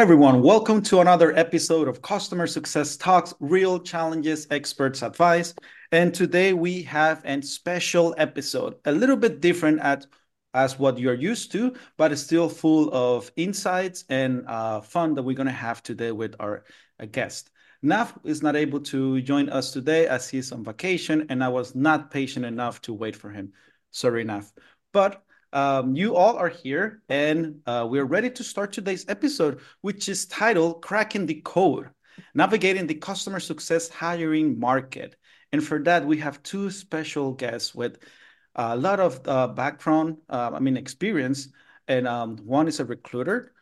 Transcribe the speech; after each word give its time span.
everyone. 0.00 0.40
Welcome 0.40 0.80
to 0.84 1.00
another 1.00 1.36
episode 1.36 1.86
of 1.86 2.00
Customer 2.00 2.46
Success 2.46 2.96
Talks 2.96 3.34
Real 3.38 3.78
Challenges 3.78 4.46
Experts 4.50 5.02
Advice. 5.02 5.52
And 5.92 6.14
today 6.14 6.54
we 6.54 6.80
have 6.84 7.22
a 7.26 7.42
special 7.42 8.14
episode, 8.16 8.76
a 8.86 8.92
little 8.92 9.18
bit 9.18 9.42
different 9.42 9.78
at 9.80 10.06
as 10.54 10.78
what 10.78 10.98
you're 10.98 11.12
used 11.12 11.52
to, 11.52 11.74
but 11.98 12.12
it's 12.12 12.22
still 12.22 12.48
full 12.48 12.88
of 12.94 13.30
insights 13.36 14.06
and 14.08 14.42
uh, 14.46 14.80
fun 14.80 15.12
that 15.16 15.22
we're 15.22 15.36
going 15.36 15.46
to 15.48 15.52
have 15.52 15.82
today 15.82 16.12
with 16.12 16.34
our 16.40 16.64
uh, 16.98 17.04
guest. 17.04 17.50
Naf 17.84 18.14
is 18.24 18.42
not 18.42 18.56
able 18.56 18.80
to 18.80 19.20
join 19.20 19.50
us 19.50 19.70
today 19.70 20.06
as 20.06 20.30
he's 20.30 20.50
on 20.50 20.64
vacation, 20.64 21.26
and 21.28 21.44
I 21.44 21.48
was 21.48 21.74
not 21.74 22.10
patient 22.10 22.46
enough 22.46 22.80
to 22.82 22.94
wait 22.94 23.16
for 23.16 23.28
him. 23.28 23.52
Sorry, 23.90 24.24
Naf. 24.24 24.50
But 24.94 25.22
um, 25.52 25.96
you 25.96 26.16
all 26.16 26.36
are 26.36 26.48
here, 26.48 27.02
and 27.08 27.60
uh, 27.66 27.86
we're 27.88 28.04
ready 28.04 28.30
to 28.30 28.44
start 28.44 28.72
today's 28.72 29.04
episode, 29.08 29.60
which 29.80 30.08
is 30.08 30.26
titled 30.26 30.82
Cracking 30.82 31.26
the 31.26 31.40
Code 31.42 31.90
Navigating 32.34 32.86
the 32.86 32.94
Customer 32.94 33.40
Success 33.40 33.88
Hiring 33.88 34.58
Market. 34.58 35.16
And 35.52 35.64
for 35.64 35.82
that, 35.82 36.06
we 36.06 36.18
have 36.18 36.42
two 36.42 36.70
special 36.70 37.32
guests 37.32 37.74
with 37.74 37.98
a 38.54 38.76
lot 38.76 39.00
of 39.00 39.20
uh, 39.26 39.48
background, 39.48 40.18
uh, 40.28 40.50
I 40.54 40.60
mean, 40.60 40.76
experience. 40.76 41.48
And 41.88 42.06
um, 42.06 42.36
one 42.44 42.68
is 42.68 42.78
a 42.78 42.84
recruiter, 42.84 43.52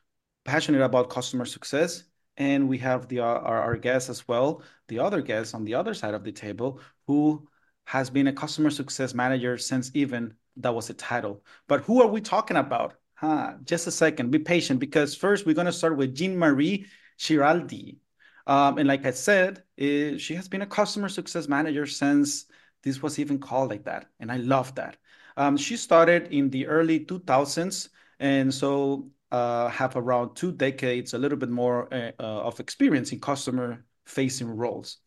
passionate 0.45 0.83
about 0.83 1.09
customer 1.09 1.45
success. 1.45 2.05
And 2.37 2.69
we 2.69 2.79
have 2.79 3.09
the, 3.09 3.21
uh, 3.21 3.25
our, 3.25 3.63
our 3.63 3.77
guest 3.77 4.09
as 4.09 4.29
well, 4.29 4.63
the 4.89 4.99
other 4.99 5.23
guest 5.23 5.55
on 5.55 5.65
the 5.65 5.75
other 5.75 5.95
side 5.95 6.15
of 6.15 6.25
the 6.25 6.33
table, 6.33 6.81
who 7.07 7.49
has 7.85 8.11
been 8.11 8.27
a 8.27 8.33
customer 8.33 8.71
success 8.71 9.15
manager 9.15 9.57
since 9.57 9.91
even 9.95 10.35
that 10.59 10.75
was 10.75 10.89
the 10.89 10.95
title. 10.95 11.43
But 11.67 11.83
who 11.83 12.03
are 12.03 12.09
we 12.09 12.21
talking 12.21 12.57
about? 12.57 12.95
Huh, 13.15 13.55
just 13.65 13.87
a 13.87 13.91
second, 13.91 14.31
be 14.31 14.39
patient 14.39 14.81
because 14.81 15.15
first 15.15 15.45
we're 15.47 15.55
going 15.55 15.67
to 15.67 15.73
start 15.73 15.97
with 15.97 16.15
Jean 16.15 16.39
Marie 16.39 16.87
Schiraldi. 17.19 17.99
Um, 18.47 18.79
and 18.79 18.89
like 18.89 19.05
I 19.05 19.11
said, 19.11 19.65
it, 19.77 20.15
eh, 20.15 20.19
she 20.19 20.35
has 20.35 20.49
been 20.49 20.63
a 20.63 20.67
customer 20.67 21.09
success 21.09 21.49
manager 21.49 21.87
since 21.87 22.47
this 22.83 23.03
was 23.03 23.19
even 23.19 23.39
called 23.39 23.71
like 23.71 23.85
that. 23.85 24.07
And 24.21 24.31
I 24.31 24.37
love 24.37 24.75
that. 24.77 24.97
Um, 25.37 25.57
she 25.57 25.77
started 25.77 26.29
in 26.33 26.51
the 26.51 26.67
early 26.67 27.05
2000s 27.05 27.91
and 28.21 28.53
so 28.53 29.11
uh, 29.31 29.69
have 29.69 29.97
around 29.97 30.35
two 30.35 30.53
decades, 30.53 31.15
a 31.15 31.19
little 31.19 31.39
bit 31.39 31.51
more 31.51 31.93
uh, 31.93 32.13
uh, 32.19 32.23
of 32.23 32.61
experience 32.61 33.13
in 33.13 33.21
customer 33.21 33.85
facing 34.07 34.49
roles. 34.49 34.99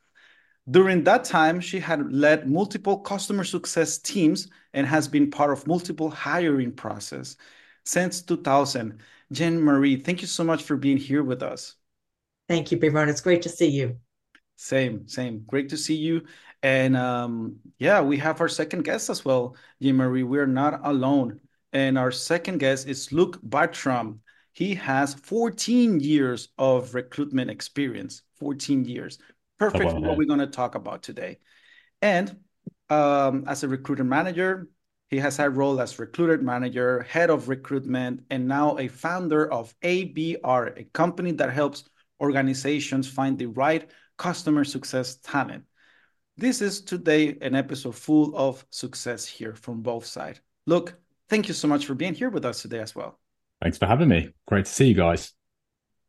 During 0.69 1.03
that 1.05 1.23
time, 1.23 1.59
she 1.59 1.79
had 1.79 2.11
led 2.11 2.49
multiple 2.49 2.99
customer 2.99 3.43
success 3.43 3.97
teams 3.97 4.47
and 4.73 4.85
has 4.85 5.07
been 5.07 5.31
part 5.31 5.51
of 5.51 5.65
multiple 5.65 6.09
hiring 6.09 6.71
process 6.71 7.35
since 7.83 8.21
2000. 8.21 8.99
Jen 9.31 9.59
Marie, 9.59 9.97
thank 9.97 10.21
you 10.21 10.27
so 10.27 10.43
much 10.43 10.63
for 10.63 10.77
being 10.77 10.97
here 10.97 11.23
with 11.23 11.41
us. 11.41 11.75
Thank 12.47 12.71
you, 12.71 12.77
Bayron. 12.77 13.07
It's 13.07 13.21
great 13.21 13.41
to 13.43 13.49
see 13.49 13.69
you. 13.69 13.97
Same, 14.55 15.07
same. 15.07 15.43
Great 15.47 15.69
to 15.69 15.77
see 15.77 15.95
you. 15.95 16.23
And 16.61 16.95
um, 16.95 17.55
yeah, 17.79 18.01
we 18.01 18.17
have 18.17 18.39
our 18.39 18.49
second 18.49 18.83
guest 18.83 19.09
as 19.09 19.25
well, 19.25 19.55
Jen 19.81 19.95
Marie. 19.95 20.23
We're 20.23 20.45
not 20.45 20.81
alone. 20.83 21.39
And 21.73 21.97
our 21.97 22.11
second 22.11 22.59
guest 22.59 22.87
is 22.87 23.11
Luke 23.11 23.39
Bartram. 23.41 24.21
He 24.53 24.75
has 24.75 25.13
14 25.15 26.01
years 26.01 26.49
of 26.57 26.93
recruitment 26.93 27.49
experience. 27.49 28.21
14 28.35 28.85
years 28.85 29.17
perfect 29.61 29.91
for 29.91 29.99
what 29.99 30.17
we're 30.17 30.25
going 30.25 30.39
to 30.39 30.47
talk 30.47 30.73
about 30.73 31.03
today. 31.03 31.37
And 32.01 32.35
um, 32.89 33.45
as 33.47 33.63
a 33.63 33.67
recruiter 33.67 34.03
manager, 34.03 34.67
he 35.09 35.17
has 35.17 35.37
had 35.37 35.55
role 35.55 35.79
as 35.79 35.99
recruiter 35.99 36.37
manager, 36.41 37.03
head 37.03 37.29
of 37.29 37.47
recruitment, 37.47 38.23
and 38.31 38.47
now 38.47 38.77
a 38.79 38.87
founder 38.87 39.51
of 39.51 39.75
ABR, 39.83 40.79
a 40.79 40.83
company 40.93 41.31
that 41.33 41.51
helps 41.51 41.83
organizations 42.19 43.07
find 43.07 43.37
the 43.37 43.45
right 43.45 43.87
customer 44.17 44.63
success 44.63 45.17
talent. 45.17 45.63
This 46.37 46.61
is 46.61 46.81
today 46.81 47.37
an 47.41 47.53
episode 47.53 47.95
full 47.95 48.35
of 48.35 48.65
success 48.71 49.27
here 49.27 49.53
from 49.53 49.81
both 49.81 50.05
sides. 50.05 50.41
Luke, 50.65 50.95
thank 51.29 51.47
you 51.47 51.53
so 51.53 51.67
much 51.67 51.85
for 51.85 51.93
being 51.93 52.15
here 52.15 52.29
with 52.29 52.45
us 52.45 52.63
today 52.63 52.79
as 52.79 52.95
well. 52.95 53.19
Thanks 53.61 53.77
for 53.77 53.85
having 53.85 54.07
me. 54.07 54.29
Great 54.47 54.65
to 54.65 54.71
see 54.71 54.87
you 54.87 54.95
guys. 54.95 55.33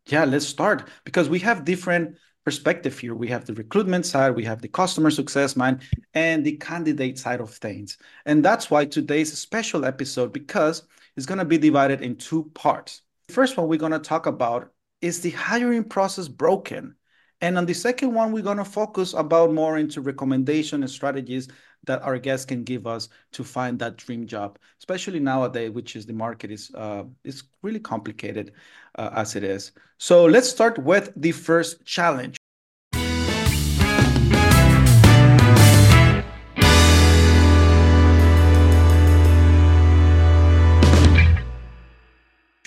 Yeah, 0.06 0.24
let's 0.24 0.46
start 0.46 0.88
because 1.04 1.28
we 1.28 1.40
have 1.40 1.64
different 1.64 2.16
perspective 2.44 2.98
here. 2.98 3.14
We 3.14 3.28
have 3.28 3.44
the 3.44 3.54
recruitment 3.54 4.06
side, 4.06 4.34
we 4.34 4.44
have 4.44 4.60
the 4.60 4.68
customer 4.68 5.10
success 5.10 5.56
mind, 5.56 5.82
and 6.14 6.44
the 6.44 6.56
candidate 6.56 7.18
side 7.18 7.40
of 7.40 7.50
things. 7.50 7.98
And 8.26 8.44
that's 8.44 8.70
why 8.70 8.84
today's 8.84 9.32
a 9.32 9.36
special 9.36 9.84
episode 9.84 10.32
because 10.32 10.82
it's 11.16 11.26
going 11.26 11.38
to 11.38 11.44
be 11.44 11.58
divided 11.58 12.00
in 12.02 12.16
two 12.16 12.50
parts. 12.54 13.02
The 13.28 13.34
first 13.34 13.56
one 13.56 13.68
we're 13.68 13.78
going 13.78 13.92
to 13.92 13.98
talk 13.98 14.26
about 14.26 14.72
is 15.00 15.20
the 15.20 15.30
hiring 15.30 15.84
process 15.84 16.28
broken? 16.28 16.94
And 17.40 17.58
on 17.58 17.66
the 17.66 17.74
second 17.74 18.14
one, 18.14 18.32
we're 18.32 18.42
going 18.42 18.58
to 18.58 18.64
focus 18.64 19.14
about 19.14 19.52
more 19.52 19.76
into 19.76 20.00
recommendation 20.00 20.82
and 20.82 20.90
strategies 20.90 21.48
that 21.84 22.02
our 22.02 22.18
guests 22.18 22.46
can 22.46 22.64
give 22.64 22.86
us 22.86 23.08
to 23.32 23.42
find 23.42 23.78
that 23.78 23.96
dream 23.96 24.26
job, 24.26 24.58
especially 24.78 25.18
nowadays, 25.18 25.70
which 25.70 25.96
is 25.96 26.06
the 26.06 26.12
market 26.12 26.50
is 26.50 26.70
uh, 26.74 27.04
is 27.24 27.44
really 27.62 27.80
complicated 27.80 28.52
uh, 28.96 29.10
as 29.14 29.36
it 29.36 29.44
is. 29.44 29.72
So 29.98 30.24
let's 30.24 30.48
start 30.48 30.78
with 30.78 31.12
the 31.16 31.32
first 31.32 31.84
challenge. 31.84 32.36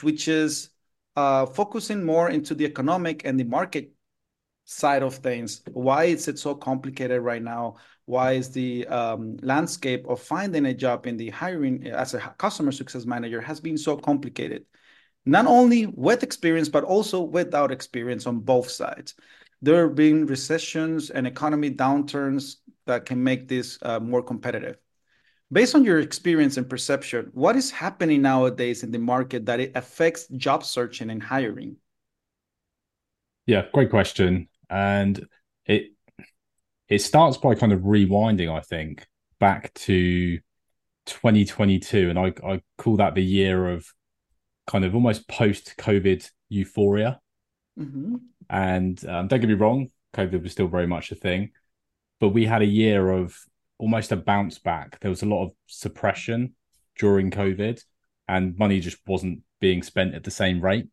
Which 0.02 0.28
is 0.28 0.70
uh, 1.16 1.46
focusing 1.48 2.04
more 2.04 2.30
into 2.30 2.54
the 2.54 2.66
economic 2.66 3.26
and 3.26 3.40
the 3.40 3.46
market 3.46 3.92
side 4.66 5.02
of 5.02 5.16
things. 5.16 5.62
Why 5.72 6.06
is 6.06 6.28
it 6.28 6.38
so 6.38 6.54
complicated 6.54 7.22
right 7.22 7.42
now? 7.42 7.78
Why 8.06 8.34
is 8.34 8.52
the 8.52 8.88
um, 8.88 9.38
landscape 9.42 10.06
of 10.08 10.22
finding 10.22 10.68
a 10.68 10.74
job 10.74 11.08
in 11.08 11.18
the 11.18 11.30
hiring 11.30 11.88
as 11.88 12.14
a 12.14 12.20
customer 12.38 12.72
success 12.72 13.06
manager 13.06 13.42
has 13.42 13.60
been 13.60 13.78
so 13.78 13.98
complicated? 13.98 14.66
Not 15.26 15.48
only 15.48 15.88
with 15.88 16.22
experience, 16.22 16.70
but 16.70 16.84
also 16.84 17.22
without 17.22 17.72
experience 17.72 18.28
on 18.28 18.40
both 18.40 18.70
sides. 18.70 19.16
There 19.62 19.88
have 19.88 19.96
been 19.96 20.28
recessions 20.28 21.10
and 21.10 21.26
economy 21.26 21.72
downturns 21.72 22.58
that 22.86 23.06
can 23.06 23.24
make 23.24 23.48
this 23.48 23.80
uh, 23.82 24.00
more 24.00 24.22
competitive. 24.22 24.78
Based 25.52 25.74
on 25.74 25.84
your 25.84 26.00
experience 26.00 26.58
and 26.58 26.70
perception, 26.70 27.32
what 27.34 27.56
is 27.56 27.72
happening 27.72 28.22
nowadays 28.22 28.84
in 28.84 28.92
the 28.92 29.00
market 29.00 29.46
that 29.48 29.60
it 29.60 29.72
affects 29.76 30.28
job 30.28 30.64
searching 30.64 31.10
and 31.10 31.24
hiring? 31.24 31.78
Yeah, 33.48 33.64
great 33.74 33.90
question 33.90 34.48
and 34.70 35.28
it 35.66 35.95
it 36.88 37.02
starts 37.02 37.38
by 37.38 37.56
kind 37.56 37.74
of 37.74 37.82
rewinding, 37.82 38.52
I 38.52 38.62
think, 38.62 39.06
back 39.40 39.74
to 39.74 40.38
2022, 41.06 42.10
and 42.10 42.20
I 42.20 42.34
I 42.46 42.62
call 42.78 42.98
that 42.98 43.16
the 43.16 43.24
year 43.24 43.70
of 43.70 43.88
kind 44.68 44.86
of 44.86 44.96
almost 44.96 45.28
post 45.28 45.76
COVID 45.78 46.30
euphoria. 46.50 47.20
Mm-hmm. 47.80 48.16
And 48.50 49.06
um, 49.06 49.28
don't 49.28 49.40
get 49.40 49.50
me 49.50 49.56
wrong, 49.56 49.90
COVID 50.14 50.44
was 50.44 50.52
still 50.52 50.68
very 50.68 50.88
much 50.88 51.12
a 51.12 51.16
thing, 51.16 51.52
but 52.20 52.30
we 52.30 52.46
had 52.46 52.62
a 52.62 52.66
year 52.66 53.10
of 53.12 53.38
almost 53.78 54.12
a 54.12 54.16
bounce 54.16 54.60
back. 54.60 55.00
There 55.00 55.10
was 55.10 55.24
a 55.24 55.28
lot 55.28 55.44
of 55.44 55.52
suppression 55.68 56.56
during 56.98 57.32
COVID, 57.32 57.84
and 58.28 58.58
money 58.58 58.80
just 58.80 58.98
wasn't 59.08 59.42
being 59.60 59.84
spent 59.84 60.16
at 60.16 60.24
the 60.24 60.32
same 60.32 60.62
rate. 60.62 60.88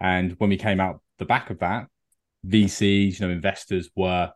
And 0.00 0.32
when 0.38 0.50
we 0.50 0.56
came 0.56 0.80
out 0.80 1.00
the 1.18 1.24
back 1.24 1.50
of 1.50 1.60
that, 1.60 1.86
VCs, 2.46 3.20
you 3.20 3.26
know, 3.26 3.32
investors 3.32 3.90
were 3.94 4.32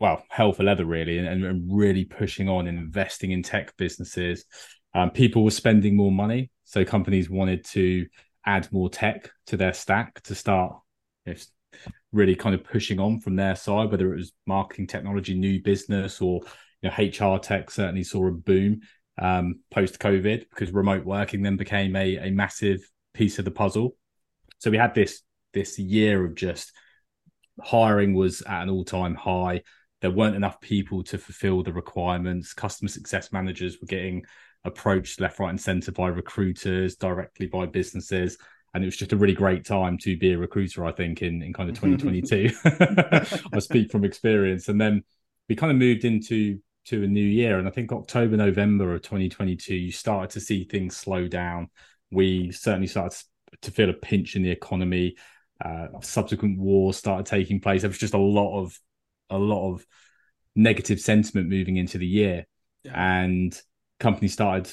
well, 0.00 0.22
hell 0.28 0.52
for 0.52 0.64
leather, 0.64 0.84
really, 0.84 1.18
and, 1.18 1.44
and 1.44 1.68
really 1.72 2.04
pushing 2.04 2.48
on 2.48 2.66
and 2.66 2.78
investing 2.78 3.30
in 3.30 3.42
tech 3.42 3.76
businesses. 3.76 4.44
Um, 4.94 5.10
people 5.10 5.44
were 5.44 5.50
spending 5.50 5.96
more 5.96 6.12
money, 6.12 6.50
so 6.64 6.84
companies 6.84 7.30
wanted 7.30 7.64
to 7.66 8.06
add 8.46 8.70
more 8.72 8.90
tech 8.90 9.30
to 9.46 9.56
their 9.56 9.72
stack 9.72 10.20
to 10.22 10.34
start 10.34 10.76
really 12.12 12.36
kind 12.36 12.54
of 12.54 12.64
pushing 12.64 13.00
on 13.00 13.20
from 13.20 13.36
their 13.36 13.56
side, 13.56 13.90
whether 13.90 14.12
it 14.12 14.16
was 14.16 14.32
marketing 14.46 14.86
technology, 14.86 15.34
new 15.34 15.62
business, 15.62 16.20
or 16.20 16.40
you 16.82 16.90
know, 16.90 17.34
HR 17.34 17.38
tech 17.38 17.70
certainly 17.70 18.04
saw 18.04 18.26
a 18.28 18.32
boom 18.32 18.80
um, 19.20 19.60
post 19.70 19.98
COVID 19.98 20.44
because 20.50 20.72
remote 20.72 21.04
working 21.04 21.42
then 21.42 21.56
became 21.56 21.96
a, 21.96 22.28
a 22.28 22.30
massive 22.30 22.80
piece 23.14 23.38
of 23.38 23.44
the 23.44 23.50
puzzle. 23.50 23.96
So 24.58 24.70
we 24.70 24.76
had 24.76 24.94
this 24.94 25.22
this 25.52 25.78
year 25.78 26.24
of 26.24 26.34
just 26.34 26.72
hiring 27.60 28.14
was 28.14 28.42
at 28.42 28.62
an 28.62 28.70
all-time 28.70 29.14
high 29.14 29.62
there 30.00 30.10
weren't 30.10 30.36
enough 30.36 30.60
people 30.60 31.02
to 31.04 31.18
fulfill 31.18 31.62
the 31.62 31.72
requirements. 31.72 32.52
Customer 32.52 32.88
success 32.88 33.32
managers 33.32 33.78
were 33.80 33.86
getting 33.86 34.24
approached 34.64 35.20
left 35.20 35.38
right 35.38 35.50
and 35.50 35.60
center 35.60 35.92
by 35.92 36.08
recruiters 36.08 36.96
directly 36.96 37.46
by 37.46 37.66
businesses. 37.66 38.38
And 38.72 38.82
it 38.82 38.86
was 38.86 38.96
just 38.96 39.12
a 39.12 39.16
really 39.16 39.34
great 39.34 39.64
time 39.64 39.98
to 39.98 40.16
be 40.16 40.32
a 40.32 40.38
recruiter 40.38 40.84
i 40.84 40.90
think 40.90 41.22
in, 41.22 41.42
in 41.42 41.52
kind 41.52 41.68
of 41.68 41.76
2022 41.80 42.50
i 43.52 43.58
speak 43.58 43.90
from 43.90 44.04
experience. 44.04 44.68
And 44.68 44.80
then 44.80 45.04
we 45.48 45.54
kind 45.54 45.70
of 45.70 45.78
moved 45.78 46.04
into 46.04 46.58
to 46.86 47.04
a 47.04 47.06
new 47.06 47.24
year. 47.24 47.58
And 47.58 47.68
i 47.68 47.70
think 47.70 47.92
october 47.92 48.36
november 48.36 48.94
of 48.94 49.02
2022 49.02 49.74
you 49.74 49.92
started 49.92 50.30
to 50.30 50.40
see 50.40 50.64
things 50.64 50.96
slow 50.96 51.28
down. 51.28 51.68
We 52.10 52.50
certainly 52.52 52.88
started 52.88 53.18
to 53.62 53.70
feel 53.70 53.90
a 53.90 53.94
pinch 53.94 54.36
in 54.36 54.42
the 54.42 54.50
economy. 54.50 55.16
Uh, 55.64 55.86
subsequent 56.00 56.58
wars 56.58 56.96
started 56.96 57.26
taking 57.26 57.60
place. 57.60 57.82
There 57.82 57.90
was 57.90 57.98
just 57.98 58.14
a 58.14 58.18
lot 58.18 58.60
of 58.60 58.78
a 59.30 59.38
lot 59.38 59.72
of 59.72 59.86
negative 60.56 61.00
sentiment 61.00 61.48
moving 61.48 61.76
into 61.76 61.98
the 61.98 62.06
year, 62.06 62.46
yeah. 62.84 63.14
and 63.14 63.60
companies 64.00 64.32
started 64.32 64.70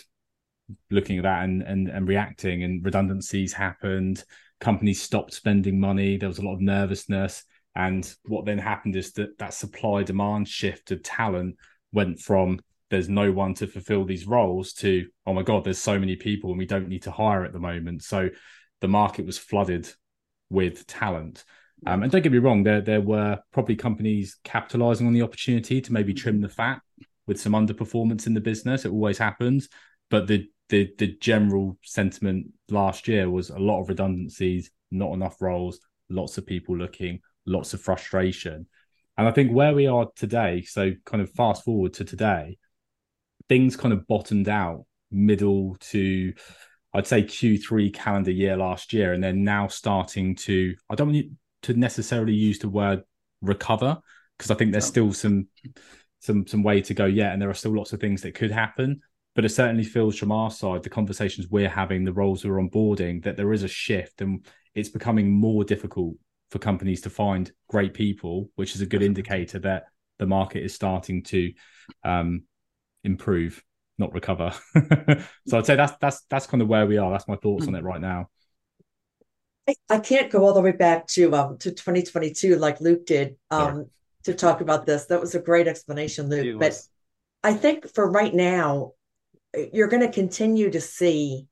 looking 0.90 1.18
at 1.18 1.24
that 1.24 1.44
and, 1.44 1.62
and 1.64 1.90
and 1.90 2.08
reacting, 2.08 2.64
and 2.64 2.84
redundancies 2.86 3.54
happened. 3.54 4.24
Companies 4.60 5.02
stopped 5.02 5.34
spending 5.34 5.80
money. 5.80 6.18
There 6.18 6.30
was 6.30 6.40
a 6.40 6.44
lot 6.44 6.56
of 6.56 6.62
nervousness, 6.62 7.44
and 7.76 8.14
what 8.26 8.46
then 8.46 8.58
happened 8.58 8.96
is 8.96 9.14
that 9.14 9.38
that 9.40 9.54
supply 9.54 10.04
demand 10.04 10.48
shift 10.48 10.92
of 10.92 11.04
talent 11.04 11.56
went 11.92 12.20
from 12.20 12.60
there's 12.90 13.10
no 13.10 13.32
one 13.32 13.54
to 13.56 13.68
fulfill 13.68 14.06
these 14.06 14.28
roles 14.28 14.74
to 14.74 15.08
oh 15.26 15.34
my 15.34 15.42
god 15.42 15.64
there's 15.64 15.80
so 15.80 15.98
many 15.98 16.16
people 16.16 16.50
and 16.52 16.60
we 16.60 16.66
don't 16.66 16.90
need 16.90 17.04
to 17.04 17.12
hire 17.12 17.44
at 17.44 17.54
the 17.54 17.60
moment 17.60 18.04
so 18.04 18.30
the 18.82 18.88
market 18.88 19.26
was 19.26 19.38
flooded 19.38 19.90
with 20.50 20.86
talent 20.88 21.44
um, 21.88 22.04
and 22.04 22.12
don't 22.12 22.22
get 22.22 22.32
me 22.32 22.38
wrong 22.38 22.64
there 22.64 22.82
there 22.82 23.02
were 23.02 23.40
probably 23.52 23.76
companies 23.76 24.38
capitalizing 24.44 25.08
on 25.08 25.14
the 25.14 25.22
opportunity 25.22 25.82
to 25.82 25.94
maybe 25.94 26.14
trim 26.14 26.42
the 26.42 26.50
fat 26.50 26.82
with 27.28 27.40
some 27.40 27.54
underperformance 27.54 28.28
in 28.28 28.34
the 28.34 28.42
business 28.42 28.86
it 28.86 28.92
always 28.92 29.18
happens 29.18 29.70
but 30.10 30.28
the 30.28 30.48
the 30.70 30.90
the 30.98 31.16
general 31.20 31.78
sentiment 31.84 32.48
last 32.70 33.08
year 33.08 33.30
was 33.30 33.50
a 33.50 33.60
lot 33.60 33.82
of 33.82 33.90
redundancies 33.90 34.72
not 34.92 35.14
enough 35.14 35.42
roles 35.42 35.80
lots 36.10 36.38
of 36.38 36.46
people 36.46 36.78
looking 36.78 37.20
lots 37.46 37.74
of 37.74 37.82
frustration 37.82 38.68
and 39.18 39.28
i 39.28 39.32
think 39.32 39.52
where 39.52 39.74
we 39.74 39.88
are 39.88 40.08
today 40.16 40.62
so 40.62 40.92
kind 41.06 41.22
of 41.22 41.32
fast 41.32 41.64
forward 41.64 41.94
to 41.94 42.04
today 42.04 42.58
things 43.50 43.76
kind 43.76 43.94
of 43.94 44.08
bottomed 44.08 44.50
out 44.50 44.86
middle 45.12 45.76
to 45.80 46.34
I'd 46.94 47.08
say 47.08 47.24
Q3 47.24 47.94
calendar 47.94 48.32
year 48.32 48.58
last 48.58 48.92
year, 48.92 49.14
and 49.14 49.24
they're 49.24 49.34
now 49.34 49.68
starting 49.68 50.36
to. 50.36 50.76
I 50.90 50.96
don't 50.96 51.08
to 51.64 51.74
necessarily 51.74 52.34
use 52.34 52.60
the 52.60 52.70
word 52.70 53.04
recover 53.42 54.00
because 54.38 54.52
I 54.52 54.56
think 54.56 54.72
there's 54.72 54.86
still 54.86 55.14
some 55.14 55.48
some 56.20 56.48
some 56.48 56.64
way 56.64 56.82
to 56.82 56.94
go 56.94 57.06
yet, 57.06 57.34
and 57.34 57.42
there 57.42 57.50
are 57.50 57.56
still 57.56 57.76
lots 57.76 57.94
of 57.94 58.00
things 58.00 58.22
that 58.22 58.36
could 58.36 58.52
happen. 58.52 59.02
But 59.34 59.46
it 59.46 59.50
certainly 59.50 59.84
feels 59.84 60.18
from 60.18 60.32
our 60.32 60.52
side, 60.52 60.84
the 60.84 60.90
conversations 60.90 61.48
we're 61.50 61.70
having, 61.70 62.04
the 62.04 62.12
roles 62.12 62.44
we're 62.44 62.62
onboarding, 62.62 63.24
that 63.24 63.38
there 63.38 63.54
is 63.54 63.64
a 63.64 63.68
shift, 63.68 64.22
and 64.22 64.46
it's 64.76 64.90
becoming 64.90 65.32
more 65.32 65.64
difficult 65.64 66.16
for 66.50 66.60
companies 66.60 67.02
to 67.02 67.10
find 67.10 67.52
great 67.70 67.94
people, 67.94 68.50
which 68.56 68.76
is 68.76 68.82
a 68.82 68.86
good 68.86 69.02
indicator 69.02 69.58
that 69.60 69.86
the 70.20 70.26
market 70.26 70.64
is 70.64 70.76
starting 70.76 71.24
to 71.24 71.54
um, 72.04 72.44
improve, 73.04 73.64
not 73.98 74.14
recover. 74.14 74.52
so 75.48 75.58
I'd 75.58 75.66
say 75.66 75.76
that's 75.76 75.94
that's 76.02 76.22
that's 76.30 76.48
kind 76.48 76.62
of 76.62 76.68
where 76.68 76.86
we 76.86 76.98
are. 76.98 77.12
That's 77.12 77.28
my 77.28 77.38
thoughts 77.38 77.68
on 77.68 77.76
it 77.76 77.84
right 77.84 78.02
now. 78.02 78.30
I, 79.68 79.76
I 79.90 80.00
can't 80.00 80.32
go 80.32 80.46
all 80.46 80.54
the 80.54 80.62
way 80.62 80.72
back 80.72 81.08
to 81.08 81.34
um 81.36 81.58
to 81.60 81.72
2022 81.72 82.56
like 82.56 82.82
Luke 82.82 83.06
did 83.06 83.36
um 83.50 83.76
sure. 83.76 83.86
to 84.24 84.34
talk 84.34 84.62
about 84.62 84.86
this. 84.86 85.06
That 85.06 85.22
was 85.22 85.36
a 85.36 85.40
great 85.40 85.68
explanation, 85.68 86.30
Luke. 86.30 86.60
But 86.60 86.80
I 87.44 87.54
think 87.54 87.94
for 87.94 88.10
right 88.10 88.34
now, 88.34 88.94
you're 89.74 89.88
going 89.88 90.06
to 90.06 90.12
continue 90.12 90.70
to 90.70 90.80
see 90.80 91.48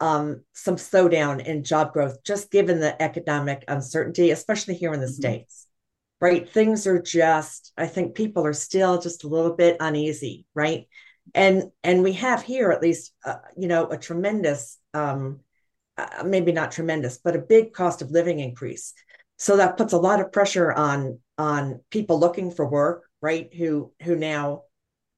um, 0.00 0.42
some 0.54 0.76
slowdown 0.76 1.44
in 1.44 1.62
job 1.62 1.92
growth, 1.92 2.22
just 2.24 2.50
given 2.50 2.80
the 2.80 3.00
economic 3.00 3.64
uncertainty, 3.68 4.30
especially 4.30 4.74
here 4.74 4.92
in 4.94 5.00
the 5.00 5.06
mm-hmm. 5.06 5.14
States, 5.14 5.66
right? 6.20 6.48
Things 6.48 6.86
are 6.86 7.00
just, 7.00 7.72
I 7.76 7.86
think 7.86 8.14
people 8.14 8.46
are 8.46 8.54
still 8.54 9.00
just 9.00 9.24
a 9.24 9.28
little 9.28 9.54
bit 9.54 9.76
uneasy, 9.78 10.46
right? 10.54 10.86
and 11.34 11.64
and 11.82 12.02
we 12.02 12.12
have 12.14 12.42
here 12.42 12.70
at 12.70 12.82
least 12.82 13.12
uh, 13.24 13.36
you 13.56 13.68
know 13.68 13.86
a 13.88 13.98
tremendous 13.98 14.78
um 14.94 15.40
uh, 15.98 16.24
maybe 16.24 16.52
not 16.52 16.72
tremendous 16.72 17.18
but 17.18 17.36
a 17.36 17.40
big 17.40 17.72
cost 17.72 18.02
of 18.02 18.10
living 18.10 18.40
increase. 18.40 18.92
So 19.38 19.56
that 19.56 19.76
puts 19.76 19.92
a 19.92 19.98
lot 19.98 20.20
of 20.20 20.32
pressure 20.32 20.72
on 20.72 21.20
on 21.38 21.80
people 21.90 22.18
looking 22.18 22.50
for 22.50 22.66
work 22.66 23.04
right 23.20 23.52
who 23.54 23.92
who 24.02 24.16
now 24.16 24.62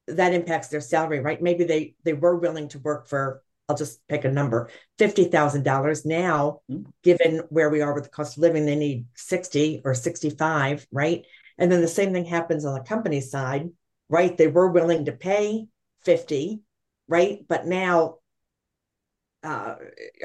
that 0.07 0.33
impacts 0.33 0.67
their 0.69 0.81
salary 0.81 1.19
right? 1.19 1.41
Maybe 1.41 1.63
they 1.63 1.95
they 2.03 2.13
were 2.13 2.35
willing 2.35 2.69
to 2.69 2.79
work 2.79 3.07
for 3.07 3.41
i'll 3.67 3.75
just 3.75 4.05
pick 4.07 4.25
a 4.25 4.31
number 4.31 4.67
$50000 4.97 6.05
now 6.05 6.61
mm-hmm. 6.71 6.89
given 7.03 7.43
where 7.49 7.69
we 7.69 7.81
are 7.81 7.93
with 7.93 8.05
the 8.05 8.09
cost 8.09 8.35
of 8.35 8.41
living 8.41 8.65
they 8.65 8.75
need 8.75 9.05
60 9.15 9.81
or 9.85 9.93
65 9.93 10.87
right? 10.91 11.25
And 11.57 11.71
then 11.71 11.81
the 11.81 11.87
same 11.87 12.13
thing 12.13 12.25
happens 12.25 12.65
on 12.65 12.73
the 12.73 12.81
company 12.81 13.21
side 13.21 13.69
right? 14.09 14.35
They 14.35 14.47
were 14.47 14.67
willing 14.67 15.05
to 15.05 15.11
pay 15.11 15.67
50, 16.03 16.61
right? 17.07 17.45
But 17.47 17.67
now 17.67 18.15
uh, 19.43 19.75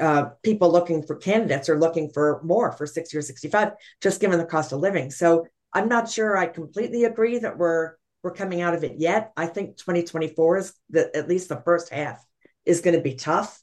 uh, 0.01 0.25
people 0.43 0.71
looking 0.71 1.01
for 1.01 1.15
candidates 1.15 1.69
are 1.69 1.79
looking 1.79 2.09
for 2.09 2.41
more 2.43 2.71
for 2.73 2.85
60 2.85 3.17
or 3.17 3.21
65, 3.21 3.71
just 4.01 4.19
given 4.19 4.39
the 4.39 4.45
cost 4.45 4.71
of 4.71 4.79
living. 4.79 5.09
So 5.09 5.45
I'm 5.73 5.87
not 5.87 6.09
sure 6.09 6.37
I 6.37 6.47
completely 6.47 7.03
agree 7.05 7.39
that 7.39 7.57
we're 7.57 7.95
we're 8.23 8.33
coming 8.33 8.61
out 8.61 8.73
of 8.73 8.83
it 8.83 8.95
yet. 8.97 9.31
I 9.37 9.45
think 9.45 9.77
2024 9.77 10.57
is 10.57 10.73
the, 10.89 11.15
at 11.15 11.29
least 11.29 11.47
the 11.47 11.61
first 11.61 11.93
half 11.93 12.25
is 12.65 12.81
going 12.81 12.95
to 12.95 13.01
be 13.01 13.13
tough. 13.13 13.61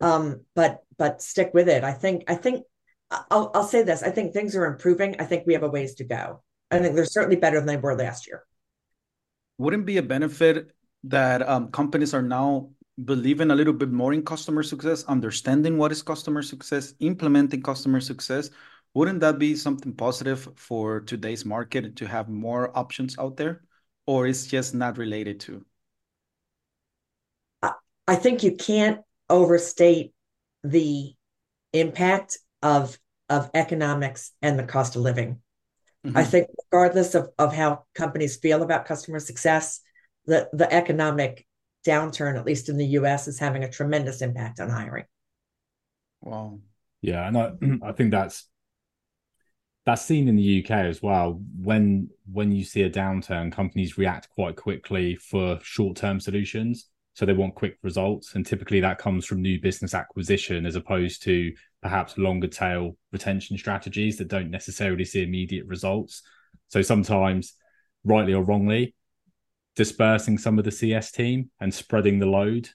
Um, 0.00 0.42
but 0.54 0.80
but 0.96 1.20
stick 1.20 1.50
with 1.52 1.68
it. 1.68 1.84
I 1.84 1.92
think 1.92 2.24
I 2.28 2.34
think 2.34 2.64
I'll 3.10 3.50
I'll 3.54 3.64
say 3.64 3.82
this. 3.82 4.02
I 4.02 4.10
think 4.10 4.32
things 4.32 4.56
are 4.56 4.66
improving. 4.66 5.16
I 5.18 5.24
think 5.24 5.46
we 5.46 5.54
have 5.54 5.62
a 5.62 5.68
ways 5.68 5.94
to 5.96 6.04
go. 6.04 6.42
I 6.70 6.78
think 6.78 6.94
they're 6.94 7.04
certainly 7.04 7.36
better 7.36 7.58
than 7.58 7.66
they 7.66 7.76
were 7.76 7.96
last 7.96 8.26
year. 8.26 8.44
Wouldn't 9.58 9.86
be 9.86 9.98
a 9.98 10.02
benefit 10.02 10.70
that 11.04 11.46
um, 11.48 11.68
companies 11.68 12.14
are 12.14 12.22
now 12.22 12.70
believing 13.02 13.50
a 13.50 13.54
little 13.54 13.72
bit 13.72 13.90
more 13.90 14.12
in 14.12 14.22
customer 14.22 14.62
success, 14.62 15.04
understanding 15.04 15.78
what 15.78 15.92
is 15.92 16.02
customer 16.02 16.42
success, 16.42 16.94
implementing 17.00 17.62
customer 17.62 18.00
success. 18.00 18.50
Wouldn't 18.94 19.20
that 19.20 19.38
be 19.38 19.56
something 19.56 19.92
positive 19.92 20.48
for 20.54 21.00
today's 21.00 21.44
market 21.44 21.96
to 21.96 22.06
have 22.06 22.28
more 22.28 22.76
options 22.78 23.18
out 23.18 23.36
there? 23.36 23.62
Or 24.06 24.26
is 24.26 24.46
just 24.46 24.74
not 24.74 24.98
related 24.98 25.40
to? 25.40 25.64
I 28.06 28.16
think 28.16 28.42
you 28.42 28.54
can't 28.54 29.00
overstate 29.30 30.12
the 30.62 31.14
impact 31.72 32.38
of 32.62 32.98
of 33.30 33.50
economics 33.54 34.32
and 34.42 34.58
the 34.58 34.64
cost 34.64 34.96
of 34.96 35.02
living. 35.02 35.40
Mm-hmm. 36.06 36.16
I 36.16 36.24
think 36.24 36.48
regardless 36.70 37.14
of, 37.14 37.30
of 37.38 37.54
how 37.54 37.84
companies 37.94 38.36
feel 38.36 38.62
about 38.62 38.84
customer 38.84 39.18
success, 39.18 39.80
the 40.26 40.48
the 40.52 40.70
economic 40.72 41.46
downturn, 41.86 42.36
at 42.38 42.46
least 42.46 42.68
in 42.68 42.76
the 42.76 42.86
U.S., 42.86 43.28
is 43.28 43.38
having 43.38 43.64
a 43.64 43.70
tremendous 43.70 44.22
impact 44.22 44.60
on 44.60 44.70
hiring. 44.70 45.04
Wow. 46.22 46.60
Yeah, 47.02 47.28
and 47.28 47.36
I, 47.36 47.52
I 47.88 47.92
think 47.92 48.10
that's 48.10 48.48
that's 49.86 50.04
seen 50.04 50.28
in 50.28 50.36
the 50.36 50.64
UK 50.64 50.70
as 50.70 51.02
well. 51.02 51.40
When 51.60 52.08
when 52.30 52.52
you 52.52 52.64
see 52.64 52.82
a 52.82 52.90
downturn, 52.90 53.52
companies 53.52 53.98
react 53.98 54.30
quite 54.30 54.56
quickly 54.56 55.16
for 55.16 55.58
short 55.62 55.96
term 55.96 56.20
solutions. 56.20 56.88
So 57.12 57.24
they 57.24 57.32
want 57.32 57.54
quick 57.54 57.78
results, 57.82 58.34
and 58.34 58.44
typically 58.44 58.80
that 58.80 58.98
comes 58.98 59.24
from 59.24 59.40
new 59.40 59.60
business 59.60 59.94
acquisition 59.94 60.66
as 60.66 60.74
opposed 60.74 61.22
to 61.24 61.52
perhaps 61.80 62.18
longer 62.18 62.48
tail 62.48 62.96
retention 63.12 63.56
strategies 63.56 64.16
that 64.16 64.28
don't 64.28 64.50
necessarily 64.50 65.04
see 65.04 65.22
immediate 65.22 65.66
results. 65.66 66.22
So 66.68 66.82
sometimes, 66.82 67.54
rightly 68.04 68.32
or 68.32 68.42
wrongly, 68.42 68.94
dispersing 69.76 70.38
some 70.38 70.58
of 70.58 70.64
the 70.64 70.70
CS 70.70 71.10
team 71.10 71.50
and 71.60 71.72
spreading 71.72 72.18
the 72.18 72.26
load. 72.26 72.68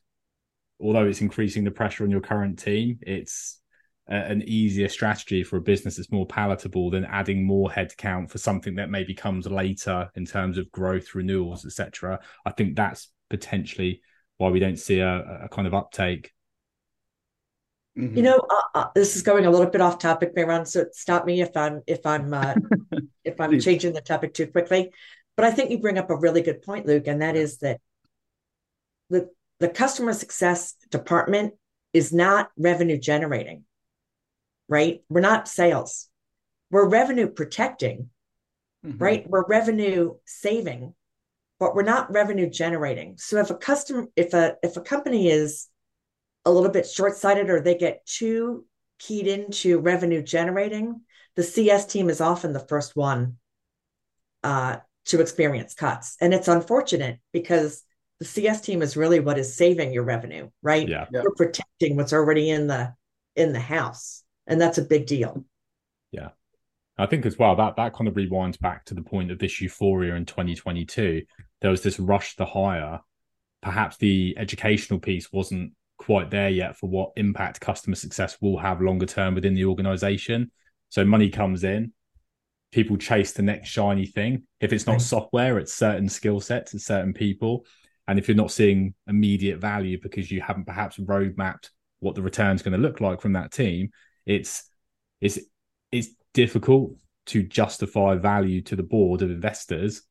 Although 0.81 1.05
it's 1.05 1.21
increasing 1.21 1.63
the 1.63 1.71
pressure 1.71 2.03
on 2.03 2.11
your 2.11 2.21
current 2.21 2.59
team, 2.59 2.99
it's 3.01 3.59
a, 4.09 4.15
an 4.15 4.43
easier 4.43 4.89
strategy 4.89 5.43
for 5.43 5.57
a 5.57 5.61
business 5.61 5.97
that's 5.97 6.11
more 6.11 6.25
palatable 6.25 6.89
than 6.89 7.05
adding 7.05 7.45
more 7.45 7.69
headcount 7.69 8.29
for 8.29 8.37
something 8.37 8.75
that 8.75 8.89
maybe 8.89 9.13
comes 9.13 9.47
later 9.47 10.09
in 10.15 10.25
terms 10.25 10.57
of 10.57 10.71
growth, 10.71 11.15
renewals, 11.15 11.65
etc. 11.65 12.19
I 12.45 12.51
think 12.51 12.75
that's 12.75 13.09
potentially 13.29 14.01
why 14.37 14.49
we 14.49 14.59
don't 14.59 14.79
see 14.79 14.99
a, 14.99 15.41
a 15.43 15.49
kind 15.49 15.67
of 15.67 15.73
uptake. 15.73 16.31
Mm-hmm. 17.97 18.15
You 18.15 18.23
know, 18.23 18.47
uh, 18.49 18.61
uh, 18.75 18.85
this 18.95 19.15
is 19.15 19.21
going 19.21 19.45
a 19.45 19.51
little 19.51 19.69
bit 19.69 19.81
off 19.81 19.99
topic, 19.99 20.35
Bayron. 20.35 20.65
So 20.65 20.85
stop 20.93 21.25
me 21.25 21.41
if 21.41 21.55
I'm 21.57 21.81
if 21.85 22.05
I'm 22.05 22.33
uh, 22.33 22.55
if 23.25 23.39
I'm 23.39 23.59
changing 23.59 23.93
the 23.93 24.01
topic 24.01 24.33
too 24.33 24.47
quickly. 24.47 24.91
But 25.39 25.47
I 25.47 25.51
think 25.51 25.71
you 25.71 25.77
bring 25.77 25.97
up 25.97 26.09
a 26.09 26.17
really 26.17 26.41
good 26.41 26.63
point, 26.63 26.85
Luke, 26.85 27.07
and 27.07 27.21
that 27.21 27.37
is 27.37 27.59
that 27.59 27.79
the, 29.09 29.29
the 29.61 29.69
customer 29.69 30.11
success 30.11 30.75
department 30.91 31.53
is 31.93 32.11
not 32.11 32.49
revenue 32.57 32.97
generating, 32.97 33.63
right? 34.67 35.01
We're 35.07 35.21
not 35.21 35.47
sales. 35.47 36.09
We're 36.71 36.89
revenue 36.89 37.29
protecting, 37.29 38.09
mm-hmm. 38.85 38.97
right? 39.01 39.29
We're 39.29 39.45
revenue 39.45 40.15
saving, 40.25 40.93
but 41.57 41.73
we're 41.73 41.83
not 41.83 42.11
revenue 42.11 42.49
generating. 42.49 43.15
So 43.17 43.37
if 43.37 43.49
a 43.49 43.55
customer, 43.55 44.07
if 44.17 44.33
a 44.33 44.57
if 44.61 44.75
a 44.75 44.81
company 44.81 45.29
is 45.29 45.69
a 46.43 46.51
little 46.51 46.69
bit 46.69 46.85
short-sighted 46.85 47.49
or 47.49 47.61
they 47.61 47.77
get 47.77 48.05
too 48.05 48.65
keyed 48.99 49.27
into 49.27 49.79
revenue 49.79 50.21
generating, 50.21 50.99
the 51.37 51.43
CS 51.43 51.85
team 51.85 52.09
is 52.09 52.19
often 52.19 52.51
the 52.51 52.59
first 52.59 52.97
one 52.97 53.37
uh, 54.43 54.77
to 55.09 55.21
experience 55.21 55.73
cuts. 55.73 56.15
And 56.21 56.33
it's 56.33 56.47
unfortunate 56.47 57.19
because 57.33 57.83
the 58.19 58.25
CS 58.25 58.61
team 58.61 58.81
is 58.81 58.97
really 58.97 59.19
what 59.19 59.37
is 59.37 59.55
saving 59.55 59.93
your 59.93 60.03
revenue, 60.03 60.49
right? 60.61 60.87
Yeah. 60.87 61.05
You're 61.11 61.35
protecting 61.35 61.95
what's 61.95 62.13
already 62.13 62.49
in 62.49 62.67
the 62.67 62.93
in 63.35 63.53
the 63.53 63.59
house. 63.59 64.23
And 64.47 64.59
that's 64.59 64.77
a 64.77 64.83
big 64.83 65.05
deal. 65.05 65.45
Yeah. 66.11 66.29
I 66.97 67.05
think 67.05 67.25
as 67.25 67.37
well 67.37 67.55
that 67.55 67.75
that 67.77 67.93
kind 67.93 68.07
of 68.07 68.15
rewinds 68.15 68.59
back 68.59 68.85
to 68.85 68.93
the 68.93 69.01
point 69.01 69.31
of 69.31 69.39
this 69.39 69.61
euphoria 69.61 70.15
in 70.15 70.25
2022. 70.25 71.23
There 71.61 71.71
was 71.71 71.81
this 71.81 71.99
rush 71.99 72.35
to 72.37 72.45
hire. 72.45 72.99
Perhaps 73.61 73.97
the 73.97 74.35
educational 74.37 74.99
piece 74.99 75.31
wasn't 75.31 75.73
quite 75.97 76.29
there 76.29 76.49
yet 76.49 76.77
for 76.77 76.87
what 76.87 77.11
impact 77.17 77.59
customer 77.59 77.95
success 77.95 78.37
will 78.41 78.57
have 78.57 78.81
longer 78.81 79.05
term 79.05 79.35
within 79.35 79.53
the 79.53 79.65
organization. 79.65 80.51
So 80.89 81.05
money 81.05 81.29
comes 81.29 81.63
in, 81.63 81.93
people 82.71 82.97
chase 82.97 83.31
the 83.31 83.41
next 83.41 83.69
shiny 83.69 84.05
thing. 84.05 84.43
If 84.59 84.73
it's 84.73 84.85
not 84.85 84.93
right. 84.93 85.01
software, 85.01 85.57
it's 85.57 85.73
certain 85.73 86.09
skill 86.09 86.39
sets, 86.39 86.73
it's 86.73 86.85
certain 86.85 87.13
people. 87.13 87.65
And 88.07 88.17
if 88.17 88.27
you're 88.27 88.37
not 88.37 88.51
seeing 88.51 88.93
immediate 89.07 89.59
value 89.59 89.99
because 90.01 90.31
you 90.31 90.41
haven't 90.41 90.65
perhaps 90.65 90.97
roadmapped 90.97 91.69
what 91.99 92.15
the 92.15 92.21
return 92.21 92.55
is 92.55 92.61
going 92.61 92.73
to 92.73 92.79
look 92.79 93.01
like 93.01 93.21
from 93.21 93.33
that 93.33 93.51
team, 93.51 93.89
it's 94.25 94.69
it's 95.21 95.39
it's 95.91 96.09
difficult 96.33 96.93
to 97.27 97.43
justify 97.43 98.15
value 98.15 98.61
to 98.63 98.75
the 98.75 98.83
board 98.83 99.21
of 99.21 99.29
investors 99.29 100.01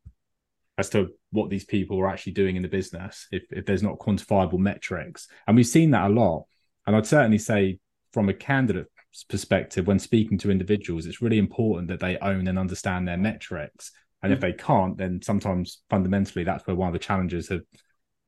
as 0.79 0.88
to 0.91 1.09
what 1.33 1.50
these 1.50 1.65
people 1.65 1.99
are 1.99 2.09
actually 2.09 2.33
doing 2.33 2.55
in 2.55 2.62
the 2.62 2.69
business 2.69 3.27
if, 3.33 3.43
if 3.50 3.67
there's 3.67 3.83
not 3.83 3.99
quantifiable 3.99 4.59
metrics. 4.59 5.27
And 5.47 5.57
we've 5.57 5.67
seen 5.67 5.91
that 5.91 6.11
a 6.11 6.15
lot. 6.15 6.45
And 6.87 6.95
I'd 6.95 7.07
certainly 7.07 7.38
say 7.38 7.81
from 8.12 8.29
a 8.29 8.35
candidate 8.35 8.87
perspective, 9.29 9.87
when 9.87 9.99
speaking 9.99 10.38
to 10.38 10.50
individuals, 10.50 11.07
it's 11.07 11.23
really 11.23 11.38
important 11.38 11.88
that 11.88 12.00
they 12.00 12.19
own 12.19 12.47
and 12.49 12.59
understand 12.59 13.07
their 13.07 13.17
metrics. 13.17 13.93
And 14.23 14.33
mm-hmm. 14.33 14.33
if 14.33 14.38
mm. 14.38 14.59
they 14.59 14.62
can't, 14.62 14.97
then 14.97 15.21
sometimes 15.23 15.83
fundamentally 15.91 16.45
that's 16.45 16.67
where 16.67 16.77
one 16.77 16.88
of 16.88 16.93
the 16.93 16.99
challenges 16.99 17.49
have 17.49 17.62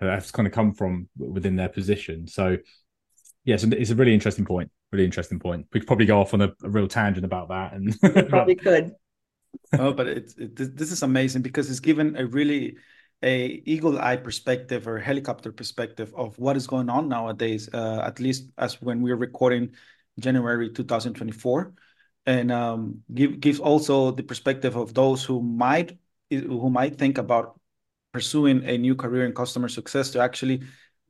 has 0.00 0.30
kind 0.30 0.46
of 0.46 0.54
come 0.54 0.72
from 0.72 1.08
within 1.18 1.56
their 1.56 1.68
position. 1.68 2.26
So, 2.26 2.56
yes, 3.44 3.64
yeah, 3.64 3.70
it's 3.72 3.90
a 3.90 3.94
really 3.94 4.14
interesting 4.14 4.44
point. 4.44 4.70
Really 4.92 5.04
interesting 5.04 5.38
point. 5.38 5.66
We 5.72 5.80
could 5.80 5.86
probably 5.86 6.06
go 6.06 6.20
off 6.20 6.34
on 6.34 6.40
a, 6.40 6.52
a 6.64 6.70
real 6.70 6.88
tangent 6.88 7.24
about 7.24 7.48
that, 7.50 7.74
and 7.74 7.98
probably 8.28 8.56
could. 8.56 8.92
oh, 9.78 9.92
but 9.92 10.06
it, 10.06 10.32
it, 10.38 10.76
this 10.76 10.90
is 10.90 11.02
amazing 11.02 11.42
because 11.42 11.70
it's 11.70 11.80
given 11.80 12.16
a 12.16 12.26
really 12.26 12.76
a 13.22 13.62
eagle 13.66 13.98
eye 13.98 14.16
perspective 14.16 14.88
or 14.88 14.98
helicopter 14.98 15.52
perspective 15.52 16.12
of 16.16 16.38
what 16.38 16.56
is 16.56 16.66
going 16.66 16.88
on 16.88 17.08
nowadays. 17.08 17.68
Uh, 17.72 18.00
at 18.02 18.18
least 18.20 18.50
as 18.58 18.80
when 18.80 19.02
we're 19.02 19.16
recording 19.16 19.70
January 20.20 20.70
2024, 20.70 21.72
and 22.26 22.52
um, 22.52 23.02
give, 23.12 23.40
gives 23.40 23.58
also 23.58 24.10
the 24.10 24.22
perspective 24.22 24.76
of 24.76 24.94
those 24.94 25.24
who 25.24 25.42
might 25.42 25.98
who 26.30 26.70
might 26.70 26.96
think 26.96 27.18
about 27.18 27.58
pursuing 28.12 28.64
a 28.64 28.78
new 28.78 28.94
career 28.94 29.26
in 29.26 29.32
customer 29.32 29.68
success 29.68 30.10
to 30.10 30.20
actually 30.20 30.62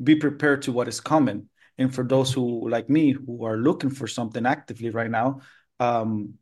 be 0.03 0.15
prepared 0.17 0.63
to 0.63 0.73
what 0.73 0.89
is 0.89 1.01
coming. 1.01 1.49
And 1.79 1.95
for 1.95 2.05
those 2.05 2.33
who, 2.33 2.69
like 2.69 2.89
me, 2.89 3.13
who 3.13 3.45
are 3.45 3.57
looking 3.57 3.91
for 3.91 4.07
something 4.07 4.47
actively 4.47 4.91
right 4.91 5.11
now, 5.11 5.41
um, 5.79 6.35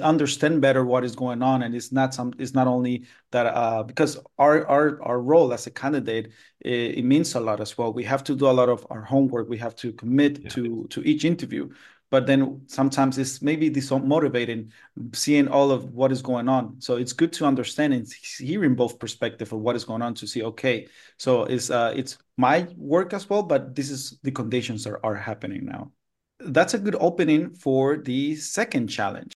understand 0.00 0.60
better 0.60 0.84
what 0.84 1.04
is 1.04 1.14
going 1.14 1.42
on. 1.42 1.62
And 1.62 1.74
it's 1.74 1.92
not 1.92 2.14
some 2.14 2.32
it's 2.38 2.54
not 2.54 2.66
only 2.66 3.04
that 3.30 3.46
uh 3.46 3.82
because 3.82 4.18
our 4.38 4.66
our 4.66 5.02
our 5.02 5.20
role 5.20 5.52
as 5.52 5.66
a 5.66 5.70
candidate 5.70 6.32
it, 6.60 6.98
it 6.98 7.04
means 7.04 7.34
a 7.34 7.40
lot 7.40 7.60
as 7.60 7.76
well. 7.76 7.92
We 7.92 8.04
have 8.04 8.24
to 8.24 8.34
do 8.34 8.46
a 8.46 8.52
lot 8.52 8.68
of 8.68 8.86
our 8.90 9.02
homework. 9.02 9.48
We 9.48 9.58
have 9.58 9.76
to 9.76 9.92
commit 9.92 10.42
yeah. 10.42 10.48
to 10.50 10.86
to 10.90 11.02
each 11.02 11.24
interview 11.24 11.68
but 12.10 12.26
then 12.26 12.62
sometimes 12.66 13.18
it's 13.18 13.42
maybe 13.42 13.68
this 13.68 13.90
motivating 13.90 14.72
seeing 15.12 15.48
all 15.48 15.70
of 15.70 15.92
what 15.92 16.12
is 16.12 16.22
going 16.22 16.48
on. 16.48 16.80
So 16.80 16.96
it's 16.96 17.12
good 17.12 17.32
to 17.34 17.46
understand 17.46 17.94
and 17.94 18.06
hearing 18.38 18.74
both 18.74 18.98
perspective 18.98 19.52
of 19.52 19.60
what 19.60 19.76
is 19.76 19.84
going 19.84 20.02
on 20.02 20.14
to 20.14 20.26
see 20.26 20.42
okay 20.42 20.86
so 21.18 21.44
it's 21.44 21.70
uh 21.70 21.92
it's 21.96 22.18
my 22.36 22.66
work 22.76 23.12
as 23.12 23.28
well 23.28 23.42
but 23.42 23.74
this 23.74 23.90
is 23.90 24.18
the 24.22 24.30
conditions 24.30 24.84
that 24.84 24.98
are 25.02 25.14
happening 25.14 25.64
now. 25.64 25.90
That's 26.38 26.74
a 26.74 26.78
good 26.78 26.96
opening 27.00 27.54
for 27.54 27.96
the 27.96 28.36
second 28.36 28.88
challenge 28.88 29.35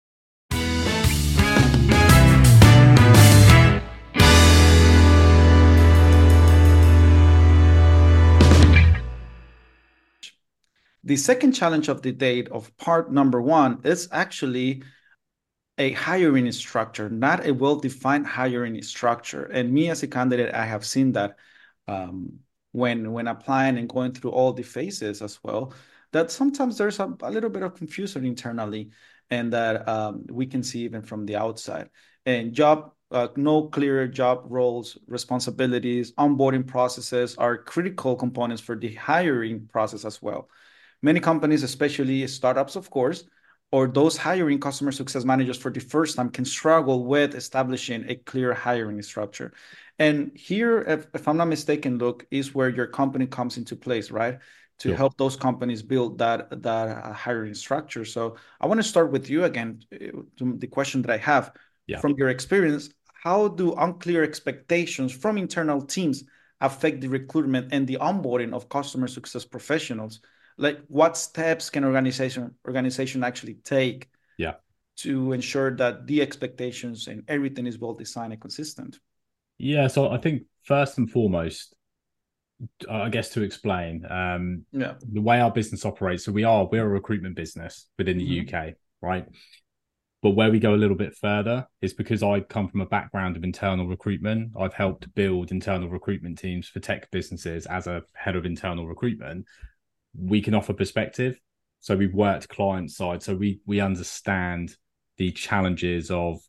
The 11.08 11.16
second 11.16 11.52
challenge 11.52 11.88
of 11.88 12.02
the 12.02 12.12
date 12.12 12.50
of 12.50 12.76
part 12.76 13.10
number 13.10 13.40
one 13.40 13.80
is 13.82 14.10
actually 14.12 14.82
a 15.78 15.92
hiring 15.92 16.52
structure, 16.52 17.08
not 17.08 17.46
a 17.46 17.54
well-defined 17.54 18.26
hiring 18.26 18.82
structure. 18.82 19.44
And 19.44 19.72
me 19.72 19.88
as 19.88 20.02
a 20.02 20.06
candidate, 20.06 20.54
I 20.54 20.66
have 20.66 20.84
seen 20.84 21.12
that 21.12 21.36
um, 21.86 22.40
when 22.72 23.10
when 23.10 23.26
applying 23.26 23.78
and 23.78 23.88
going 23.88 24.12
through 24.12 24.32
all 24.32 24.52
the 24.52 24.62
phases 24.62 25.22
as 25.22 25.42
well, 25.42 25.72
that 26.12 26.30
sometimes 26.30 26.76
there's 26.76 27.00
a, 27.00 27.16
a 27.22 27.30
little 27.30 27.48
bit 27.48 27.62
of 27.62 27.74
confusion 27.74 28.26
internally, 28.26 28.90
and 29.30 29.50
that 29.54 29.88
um, 29.88 30.26
we 30.28 30.44
can 30.44 30.62
see 30.62 30.80
even 30.80 31.00
from 31.00 31.24
the 31.24 31.36
outside. 31.36 31.88
And 32.26 32.52
job 32.52 32.92
uh, 33.10 33.28
no 33.34 33.68
clear 33.68 34.06
job 34.08 34.44
roles, 34.44 34.98
responsibilities, 35.06 36.12
onboarding 36.16 36.66
processes 36.66 37.34
are 37.38 37.56
critical 37.56 38.14
components 38.14 38.60
for 38.60 38.76
the 38.76 38.92
hiring 38.92 39.68
process 39.68 40.04
as 40.04 40.20
well. 40.20 40.50
Many 41.02 41.20
companies, 41.20 41.62
especially 41.62 42.26
startups, 42.26 42.76
of 42.76 42.90
course, 42.90 43.24
or 43.70 43.86
those 43.86 44.16
hiring 44.16 44.58
customer 44.58 44.92
success 44.92 45.24
managers 45.24 45.58
for 45.58 45.70
the 45.70 45.80
first 45.80 46.16
time 46.16 46.30
can 46.30 46.44
struggle 46.44 47.04
with 47.04 47.34
establishing 47.34 48.04
a 48.08 48.14
clear 48.16 48.54
hiring 48.54 49.00
structure. 49.02 49.52
And 49.98 50.32
here, 50.34 50.80
if, 50.82 51.06
if 51.14 51.28
I'm 51.28 51.36
not 51.36 51.48
mistaken, 51.48 51.98
Luke, 51.98 52.26
is 52.30 52.54
where 52.54 52.68
your 52.68 52.86
company 52.86 53.26
comes 53.26 53.58
into 53.58 53.76
place, 53.76 54.10
right? 54.10 54.38
To 54.80 54.90
yeah. 54.90 54.96
help 54.96 55.16
those 55.18 55.36
companies 55.36 55.82
build 55.82 56.18
that 56.18 56.62
that 56.62 57.04
uh, 57.04 57.12
hiring 57.12 57.54
structure. 57.54 58.04
So 58.04 58.36
I 58.60 58.66
want 58.68 58.78
to 58.78 58.84
start 58.84 59.10
with 59.10 59.28
you 59.28 59.44
again. 59.44 59.82
Uh, 59.92 60.22
the 60.40 60.68
question 60.68 61.02
that 61.02 61.10
I 61.10 61.16
have 61.18 61.52
yeah. 61.88 61.98
from 61.98 62.14
your 62.16 62.28
experience: 62.28 62.90
How 63.12 63.48
do 63.48 63.74
unclear 63.74 64.22
expectations 64.22 65.10
from 65.12 65.36
internal 65.36 65.82
teams 65.82 66.22
affect 66.60 67.00
the 67.00 67.08
recruitment 67.08 67.72
and 67.72 67.88
the 67.88 67.98
onboarding 68.00 68.52
of 68.54 68.68
customer 68.68 69.08
success 69.08 69.44
professionals? 69.44 70.20
Like 70.58 70.80
what 70.88 71.16
steps 71.16 71.70
can 71.70 71.84
organization 71.84 72.54
organization 72.66 73.24
actually 73.24 73.54
take 73.64 74.08
yeah 74.36 74.54
to 74.96 75.32
ensure 75.32 75.74
that 75.76 76.06
the 76.06 76.20
expectations 76.20 77.06
and 77.06 77.22
everything 77.28 77.66
is 77.66 77.78
well 77.78 77.94
designed 77.94 78.32
and 78.32 78.42
consistent 78.42 78.98
yeah 79.56 79.86
so 79.86 80.10
i 80.10 80.18
think 80.18 80.42
first 80.64 80.98
and 80.98 81.10
foremost 81.10 81.74
i 82.90 83.08
guess 83.08 83.30
to 83.30 83.42
explain 83.42 84.04
um 84.10 84.64
yeah 84.72 84.94
the 85.12 85.22
way 85.22 85.40
our 85.40 85.50
business 85.50 85.86
operates 85.86 86.24
so 86.24 86.32
we 86.32 86.44
are 86.44 86.66
we're 86.66 86.84
a 86.84 86.88
recruitment 86.88 87.36
business 87.36 87.86
within 87.96 88.18
the 88.18 88.40
mm-hmm. 88.40 88.54
uk 88.54 88.74
right 89.00 89.26
but 90.20 90.30
where 90.30 90.50
we 90.50 90.58
go 90.58 90.74
a 90.74 90.76
little 90.76 90.96
bit 90.96 91.14
further 91.14 91.64
is 91.80 91.94
because 91.94 92.24
I 92.24 92.40
come 92.40 92.68
from 92.68 92.80
a 92.80 92.86
background 92.86 93.36
of 93.36 93.44
internal 93.44 93.86
recruitment. 93.86 94.50
I've 94.58 94.74
helped 94.74 95.14
build 95.14 95.52
internal 95.52 95.88
recruitment 95.88 96.38
teams 96.38 96.68
for 96.68 96.80
tech 96.80 97.08
businesses 97.12 97.66
as 97.66 97.86
a 97.86 98.02
head 98.14 98.34
of 98.34 98.44
internal 98.44 98.88
recruitment 98.88 99.46
we 100.16 100.40
can 100.40 100.54
offer 100.54 100.72
perspective. 100.72 101.38
So 101.80 101.96
we've 101.96 102.14
worked 102.14 102.48
client 102.48 102.90
side, 102.90 103.22
so 103.22 103.34
we 103.34 103.60
we 103.66 103.80
understand 103.80 104.76
the 105.16 105.32
challenges 105.32 106.10
of 106.10 106.40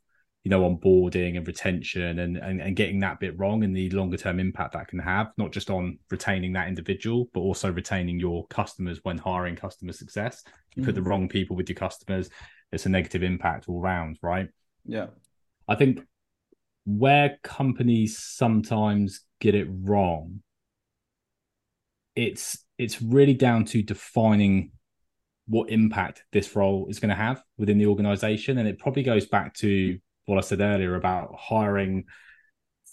you 0.44 0.50
know 0.50 0.62
onboarding 0.62 1.38
and 1.38 1.46
retention 1.46 2.20
and, 2.20 2.38
and 2.38 2.62
and 2.62 2.75
getting 2.75 3.00
that 3.00 3.20
bit 3.20 3.38
wrong 3.38 3.63
and 3.63 3.75
the 3.75 3.89
longer 3.89 4.18
term 4.18 4.39
impact 4.39 4.74
that 4.74 4.88
can 4.88 5.00
have 5.00 5.32
not 5.38 5.51
just 5.51 5.70
on 5.70 6.00
retaining 6.10 6.54
that 6.54 6.68
individual 6.68 7.30
but 7.34 7.42
also 7.42 7.72
retaining 7.72 8.20
your 8.20 8.48
customers 8.48 9.00
when 9.04 9.18
hiring 9.18 9.56
customer 9.56 9.92
success 9.92 10.44
you 10.75 10.82
mm-hmm. 10.82 10.86
put 10.86 10.96
the 10.96 11.01
mm-hmm. 11.01 11.10
wrong 11.10 11.30
people 11.30 11.56
with 11.56 11.68
your 11.68 11.75
customers 11.75 12.30
it's 12.72 12.86
a 12.86 12.89
negative 12.89 13.22
impact 13.22 13.68
all 13.68 13.82
round 13.82 14.18
right 14.22 14.48
yeah 14.86 15.08
i 15.68 15.75
think 15.75 16.00
where 16.86 17.38
companies 17.44 18.18
sometimes 18.18 19.25
get 19.42 19.56
it 19.56 19.68
wrong 19.70 20.42
it's 22.16 22.66
it's 22.79 23.01
really 23.01 23.33
down 23.36 23.65
to 23.65 23.83
defining 23.83 24.71
what 25.48 25.69
impact 25.69 26.24
this 26.31 26.55
role 26.55 26.88
is 26.89 27.00
going 27.00 27.09
to 27.09 27.15
have 27.15 27.43
within 27.57 27.77
the 27.77 27.88
organization. 27.88 28.57
And 28.57 28.67
it 28.67 28.79
probably 28.79 29.03
goes 29.03 29.27
back 29.27 29.53
to 29.55 30.00
what 30.25 30.38
i 30.38 30.41
said 30.41 30.62
earlier 30.62 30.95
about 30.95 31.36
hiring 31.39 32.05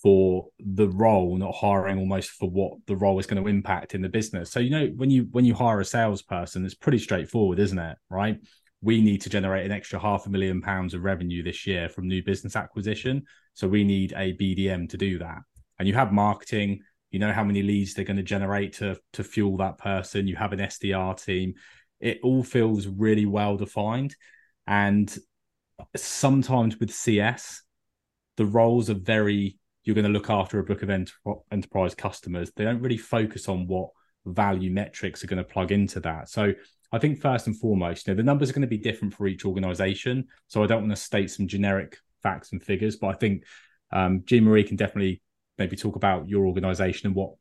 for 0.02 0.47
the 0.59 0.88
role 0.88 1.37
not 1.37 1.55
hiring 1.55 1.99
almost 1.99 2.31
for 2.31 2.49
what 2.49 2.73
the 2.87 2.97
role 2.97 3.19
is 3.19 3.26
going 3.26 3.43
to 3.43 3.49
impact 3.49 3.95
in 3.95 4.00
the 4.00 4.09
business. 4.09 4.50
So 4.50 4.59
you 4.59 4.71
know 4.71 4.87
when 4.97 5.11
you 5.11 5.28
when 5.33 5.45
you 5.45 5.55
hire 5.55 5.81
a 5.81 5.85
salesperson 5.85 6.64
it's 6.64 6.75
pretty 6.75 6.99
straightforward 6.99 7.59
isn't 7.59 7.78
it? 7.78 7.99
Right? 8.11 8.38
We 8.81 9.02
need 9.02 9.21
to 9.23 9.31
generate 9.31 9.66
an 9.66 9.73
extra 9.73 9.99
half 9.99 10.26
a 10.26 10.31
million 10.31 10.62
pounds 10.62 10.95
of 10.95 11.02
revenue 11.02 11.43
this 11.43 11.66
year 11.66 11.88
from 11.88 12.09
new 12.09 12.23
business 12.23 12.57
acquisition. 12.57 13.25
So 13.55 13.69
we 13.69 13.85
need 13.85 14.12
a 14.16 14.35
bdm 14.35 14.88
to 14.90 14.97
do 14.97 15.19
that. 15.19 15.38
And 15.78 15.87
you 15.87 15.95
have 15.95 16.12
marketing 16.12 16.81
you 17.17 17.21
know 17.21 17.33
how 17.33 17.45
many 17.45 17.63
leads 17.63 17.95
they're 17.95 18.05
going 18.05 18.19
to 18.19 18.23
generate 18.23 18.75
to 18.75 18.95
to 19.15 19.25
fuel 19.25 19.57
that 19.57 19.79
person 19.79 20.29
you 20.29 20.37
have 20.37 20.53
an 20.53 20.59
sdr 20.59 21.25
team. 21.25 21.55
It 21.99 22.21
all 22.23 22.43
feels 22.43 22.87
really 22.87 23.25
well 23.25 23.57
defined. 23.57 24.15
And 24.67 25.17
sometimes 25.97 26.79
with 26.79 26.93
cs 26.93 27.63
the 28.37 28.45
roles 28.45 28.91
are 28.91 28.95
very 28.95 29.59
you're 29.85 29.95
going 29.95 30.05
to 30.05 30.13
look 30.13 30.29
after 30.29 30.59
a 30.59 30.65
book 30.65 30.83
of 30.83 30.91
ent- 30.91 31.13
enterprise 31.51 31.95
customers. 31.95 32.53
They 32.55 32.65
don't 32.65 32.83
really 32.83 32.99
focus 32.99 33.49
on 33.49 33.67
what 33.67 33.89
value 34.27 34.71
metrics 34.71 35.25
are 35.25 35.27
going 35.27 35.39
to 35.39 35.45
plug 35.45 35.73
into 35.73 36.01
that. 36.01 36.29
So 36.29 36.53
I 36.93 36.99
think 36.99 37.19
first 37.19 37.47
and 37.47 37.59
foremost, 37.59 38.07
you 38.07 38.13
know, 38.13 38.17
the 38.19 38.25
numbers 38.25 38.51
are 38.51 38.53
going 38.53 38.61
to 38.61 38.69
be 38.69 38.77
different 38.77 39.15
for 39.15 39.27
each 39.27 39.47
organization. 39.47 40.27
So 40.49 40.63
I 40.63 40.67
don't 40.67 40.83
want 40.83 40.93
to 40.93 40.97
state 40.97 41.31
some 41.31 41.49
generic 41.49 41.97
facts 42.23 42.53
and 42.53 42.63
figures, 42.63 42.97
but 42.97 43.07
I 43.07 43.13
think 43.15 43.45
um, 43.91 44.23
Jean 44.27 44.45
Marie 44.45 44.65
can 44.65 44.77
definitely 44.77 45.23
maybe 45.59 45.77
talk 45.77 45.97
about 45.97 46.29
your 46.29 46.47
organization 46.47 47.07
and 47.07 47.17
what 47.17 47.35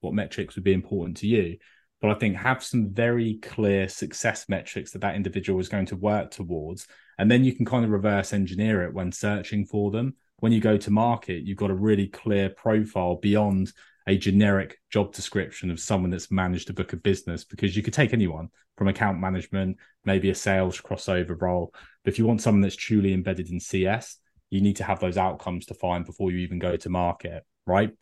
what 0.00 0.14
metrics 0.14 0.56
would 0.56 0.64
be 0.64 0.72
important 0.72 1.16
to 1.18 1.26
you. 1.26 1.56
But 2.00 2.10
I 2.10 2.14
think 2.14 2.36
have 2.36 2.64
some 2.64 2.92
very 2.92 3.34
clear 3.34 3.88
success 3.88 4.48
metrics 4.48 4.90
that 4.90 5.02
that 5.02 5.14
individual 5.14 5.60
is 5.60 5.68
going 5.68 5.86
to 5.86 5.96
work 5.96 6.32
towards, 6.32 6.88
and 7.18 7.30
then 7.30 7.44
you 7.44 7.54
can 7.54 7.64
kind 7.64 7.84
of 7.84 7.90
reverse 7.90 8.32
engineer 8.32 8.82
it 8.82 8.92
when 8.92 9.12
searching 9.12 9.64
for 9.64 9.90
them. 9.90 10.16
When 10.40 10.50
you 10.50 10.60
go 10.60 10.76
to 10.76 10.90
market, 10.90 11.44
you've 11.44 11.58
got 11.58 11.70
a 11.70 11.74
really 11.74 12.08
clear 12.08 12.50
profile 12.50 13.16
beyond 13.16 13.72
a 14.08 14.18
generic 14.18 14.78
job 14.90 15.12
description 15.12 15.70
of 15.70 15.78
someone 15.78 16.10
that's 16.10 16.30
managed 16.30 16.70
a 16.70 16.72
book 16.72 16.92
of 16.92 17.02
business 17.02 17.44
because 17.44 17.76
you 17.76 17.82
could 17.82 17.94
take 17.94 18.12
anyone 18.12 18.48
from 18.76 18.88
account 18.88 19.20
management, 19.20 19.76
maybe 20.04 20.30
a 20.30 20.34
sales 20.34 20.80
crossover 20.80 21.40
role. 21.40 21.72
But 22.04 22.12
if 22.12 22.18
you 22.18 22.26
want 22.26 22.42
someone 22.42 22.62
that's 22.62 22.76
truly 22.76 23.12
embedded 23.12 23.50
in 23.50 23.60
CS, 23.60 24.16
you 24.50 24.60
need 24.60 24.76
to 24.76 24.84
have 24.84 25.00
those 25.00 25.16
outcomes 25.16 25.66
defined 25.66 26.04
before 26.04 26.30
you 26.30 26.38
even 26.38 26.58
go 26.58 26.76
to 26.76 26.88
market, 26.88 27.44
right? 27.66 27.92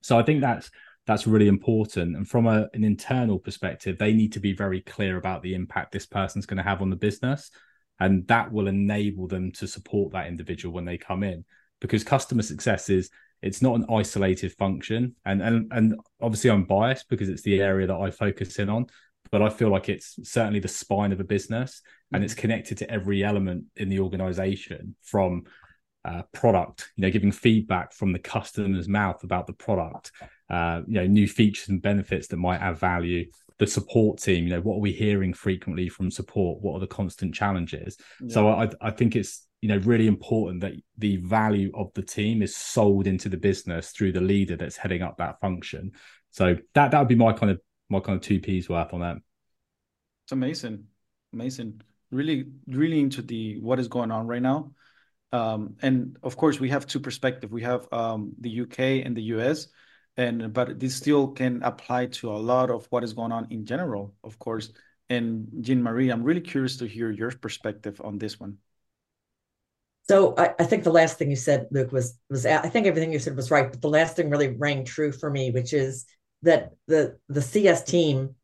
So 0.00 0.18
I 0.18 0.22
think 0.22 0.40
that's 0.40 0.70
that's 1.06 1.26
really 1.26 1.48
important. 1.48 2.16
And 2.16 2.28
from 2.28 2.46
a, 2.46 2.68
an 2.74 2.84
internal 2.84 3.38
perspective, 3.38 3.98
they 3.98 4.12
need 4.12 4.32
to 4.34 4.40
be 4.40 4.52
very 4.52 4.80
clear 4.80 5.16
about 5.16 5.42
the 5.42 5.54
impact 5.54 5.92
this 5.92 6.06
person's 6.06 6.46
going 6.46 6.58
to 6.58 6.62
have 6.62 6.80
on 6.80 6.90
the 6.90 6.96
business. 6.96 7.50
And 7.98 8.26
that 8.28 8.52
will 8.52 8.68
enable 8.68 9.26
them 9.26 9.52
to 9.52 9.66
support 9.66 10.12
that 10.12 10.28
individual 10.28 10.74
when 10.74 10.84
they 10.84 10.98
come 10.98 11.22
in. 11.22 11.44
Because 11.80 12.04
customer 12.04 12.42
success 12.42 12.88
is 12.88 13.10
it's 13.42 13.60
not 13.60 13.74
an 13.74 13.86
isolated 13.92 14.52
function 14.52 15.14
and 15.24 15.42
and 15.42 15.70
and 15.72 15.96
obviously 16.20 16.48
i'm 16.48 16.64
biased 16.64 17.08
because 17.08 17.28
it's 17.28 17.42
the 17.42 17.60
area 17.60 17.86
that 17.86 17.96
i 17.96 18.10
focus 18.10 18.58
in 18.58 18.70
on 18.70 18.86
but 19.30 19.42
i 19.42 19.50
feel 19.50 19.68
like 19.68 19.88
it's 19.88 20.16
certainly 20.22 20.60
the 20.60 20.68
spine 20.68 21.12
of 21.12 21.20
a 21.20 21.24
business 21.24 21.82
and 22.12 22.24
it's 22.24 22.32
mm-hmm. 22.34 22.40
connected 22.42 22.78
to 22.78 22.90
every 22.90 23.24
element 23.24 23.64
in 23.76 23.88
the 23.88 23.98
organization 23.98 24.94
from 25.02 25.42
uh, 26.04 26.22
product 26.32 26.90
you 26.96 27.02
know 27.02 27.10
giving 27.10 27.32
feedback 27.32 27.92
from 27.92 28.12
the 28.12 28.18
customer's 28.18 28.88
mouth 28.88 29.22
about 29.22 29.46
the 29.46 29.52
product 29.52 30.10
uh, 30.50 30.82
you 30.86 30.94
know 30.94 31.06
new 31.06 31.28
features 31.28 31.68
and 31.68 31.80
benefits 31.80 32.26
that 32.28 32.36
might 32.36 32.60
add 32.60 32.76
value 32.76 33.24
the 33.58 33.66
support 33.66 34.18
team 34.18 34.44
you 34.44 34.50
know 34.50 34.60
what 34.60 34.76
are 34.76 34.80
we 34.80 34.92
hearing 34.92 35.32
frequently 35.32 35.88
from 35.88 36.10
support? 36.10 36.60
What 36.62 36.74
are 36.74 36.80
the 36.80 36.86
constant 36.86 37.34
challenges? 37.34 37.96
Yeah. 38.20 38.34
so 38.34 38.48
i 38.48 38.68
i 38.80 38.90
think 38.90 39.14
it's 39.14 39.46
you 39.62 39.68
know 39.68 39.78
really 39.78 40.08
important 40.08 40.60
that 40.60 40.72
the 40.98 41.16
value 41.18 41.70
of 41.74 41.92
the 41.94 42.02
team 42.02 42.42
is 42.42 42.54
sold 42.54 43.06
into 43.06 43.28
the 43.28 43.36
business 43.36 43.92
through 43.92 44.12
the 44.12 44.20
leader 44.20 44.56
that's 44.56 44.76
heading 44.76 45.02
up 45.02 45.16
that 45.18 45.40
function. 45.40 45.92
So 46.30 46.56
that 46.74 46.90
that 46.90 46.98
would 46.98 47.08
be 47.08 47.14
my 47.14 47.32
kind 47.32 47.52
of 47.52 47.60
my 47.88 48.00
kind 48.00 48.16
of 48.16 48.22
two 48.22 48.40
p's 48.40 48.68
worth 48.68 48.92
on 48.92 49.00
that. 49.00 49.16
It's 50.24 50.32
amazing. 50.32 50.84
Amazing. 51.32 51.80
Really 52.10 52.46
really 52.66 53.00
into 53.00 53.22
the 53.22 53.60
what 53.60 53.78
is 53.78 53.88
going 53.88 54.10
on 54.10 54.26
right 54.26 54.42
now 54.42 54.72
and 55.32 56.16
of 56.22 56.36
course 56.36 56.60
we 56.60 56.68
have 56.70 56.86
two 56.86 57.00
perspectives. 57.00 57.52
We 57.52 57.62
have 57.62 57.88
um, 57.92 58.32
the 58.40 58.62
uk 58.62 58.78
and 58.78 59.16
the 59.16 59.22
us 59.22 59.68
and 60.16 60.52
but 60.52 60.78
this 60.78 60.94
still 60.94 61.28
can 61.28 61.62
apply 61.62 62.06
to 62.06 62.30
a 62.30 62.36
lot 62.36 62.70
of 62.70 62.86
what 62.90 63.02
is 63.02 63.14
going 63.14 63.32
on 63.32 63.46
in 63.50 63.64
general 63.64 64.14
of 64.22 64.38
course. 64.38 64.72
And 65.10 65.48
jean 65.60 65.82
marie 65.82 66.10
i'm 66.10 66.22
really 66.22 66.40
curious 66.40 66.76
to 66.78 66.86
hear 66.86 67.10
your 67.10 67.30
perspective 67.30 68.00
on 68.02 68.18
this 68.18 68.38
one. 68.38 68.58
So 70.08 70.34
I, 70.36 70.54
I, 70.58 70.64
think 70.64 70.82
the 70.82 70.90
last 70.90 71.16
thing 71.16 71.30
you 71.30 71.36
said, 71.36 71.68
Luke, 71.70 71.92
was 71.92 72.18
was 72.28 72.44
I 72.44 72.68
think 72.68 72.86
everything 72.86 73.12
you 73.12 73.20
said 73.20 73.36
was 73.36 73.50
right, 73.50 73.70
but 73.70 73.80
the 73.80 73.88
last 73.88 74.16
thing 74.16 74.30
really 74.30 74.48
rang 74.48 74.84
true 74.84 75.12
for 75.12 75.30
me, 75.30 75.52
which 75.52 75.72
is 75.72 76.06
that 76.42 76.72
the 76.88 77.18
the 77.28 77.40
CS 77.42 77.84
team 77.84 78.34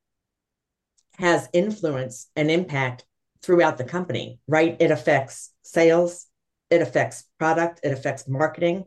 has 1.18 1.48
influence 1.52 2.28
and 2.36 2.50
impact 2.50 3.04
throughout 3.42 3.76
the 3.76 3.84
company, 3.84 4.38
right? 4.46 4.76
It 4.78 4.90
affects 4.90 5.52
sales, 5.62 6.26
it 6.70 6.82
affects 6.82 7.24
product, 7.38 7.80
it 7.82 7.92
affects 7.92 8.28
marketing, 8.28 8.84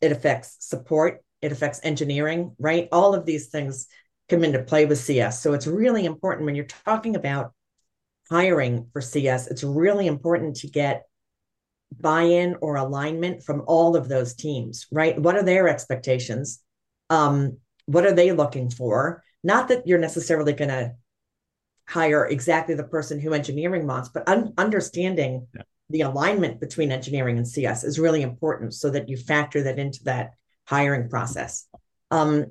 it 0.00 0.12
affects 0.12 0.56
support, 0.60 1.22
it 1.40 1.52
affects 1.52 1.80
engineering, 1.82 2.54
right? 2.58 2.88
All 2.92 3.14
of 3.14 3.26
these 3.26 3.48
things 3.48 3.86
come 4.28 4.44
into 4.44 4.62
play 4.62 4.86
with 4.86 4.98
CS. 4.98 5.42
So 5.42 5.52
it's 5.52 5.66
really 5.66 6.04
important 6.04 6.46
when 6.46 6.54
you're 6.54 6.64
talking 6.64 7.16
about 7.16 7.52
hiring 8.30 8.88
for 8.92 9.00
CS, 9.00 9.48
it's 9.48 9.64
really 9.64 10.06
important 10.06 10.56
to 10.56 10.68
get 10.68 11.04
buy-in 12.00 12.56
or 12.60 12.76
alignment 12.76 13.42
from 13.42 13.62
all 13.66 13.96
of 13.96 14.08
those 14.08 14.34
teams 14.34 14.86
right 14.90 15.18
what 15.18 15.36
are 15.36 15.42
their 15.42 15.68
expectations 15.68 16.60
um, 17.10 17.58
what 17.86 18.06
are 18.06 18.14
they 18.14 18.32
looking 18.32 18.70
for 18.70 19.22
not 19.44 19.68
that 19.68 19.86
you're 19.86 19.98
necessarily 19.98 20.52
going 20.52 20.70
to 20.70 20.92
hire 21.88 22.26
exactly 22.26 22.74
the 22.74 22.84
person 22.84 23.20
who 23.20 23.34
engineering 23.34 23.86
wants 23.86 24.08
but 24.08 24.26
un- 24.28 24.54
understanding 24.56 25.46
yeah. 25.54 25.62
The 25.92 26.02
alignment 26.02 26.60
between 26.60 26.90
engineering 26.90 27.36
and 27.36 27.46
cs 27.46 27.84
is 27.84 27.98
really 27.98 28.22
important 28.22 28.74
so 28.74 28.90
that 28.90 29.08
you 29.08 29.16
factor 29.16 29.62
that 29.62 29.78
into 29.78 30.02
that 30.04 30.32
hiring 30.66 31.08
process 31.08 31.68
um, 32.10 32.46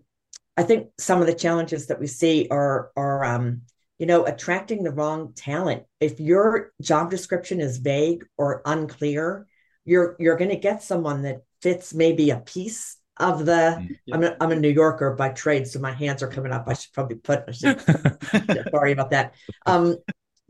i 0.57 0.63
think 0.63 0.87
some 0.97 1.21
of 1.21 1.27
the 1.27 1.33
challenges 1.33 1.87
that 1.87 1.99
we 1.99 2.07
see 2.07 2.47
are 2.49 2.91
are 2.95 3.25
um, 3.25 3.61
you 4.01 4.07
know, 4.07 4.25
attracting 4.25 4.81
the 4.81 4.89
wrong 4.89 5.31
talent. 5.35 5.83
If 5.99 6.19
your 6.19 6.71
job 6.81 7.11
description 7.11 7.61
is 7.61 7.77
vague 7.77 8.25
or 8.35 8.63
unclear, 8.65 9.45
you're 9.85 10.15
you're 10.17 10.37
going 10.37 10.49
to 10.49 10.55
get 10.55 10.81
someone 10.81 11.21
that 11.21 11.43
fits 11.61 11.93
maybe 11.93 12.31
a 12.31 12.37
piece 12.37 12.97
of 13.17 13.45
the. 13.45 13.77
Mm, 13.79 13.97
yeah. 14.07 14.15
I'm 14.15 14.23
a, 14.23 14.37
I'm 14.41 14.51
a 14.53 14.55
New 14.55 14.71
Yorker 14.71 15.13
by 15.13 15.29
trade, 15.29 15.67
so 15.67 15.79
my 15.79 15.91
hands 15.91 16.23
are 16.23 16.27
coming 16.27 16.51
up. 16.51 16.63
I 16.65 16.73
should 16.73 16.91
probably 16.93 17.17
put. 17.17 17.55
Should, 17.55 17.79
sorry 18.71 18.91
about 18.91 19.11
that. 19.11 19.35
Um, 19.67 19.97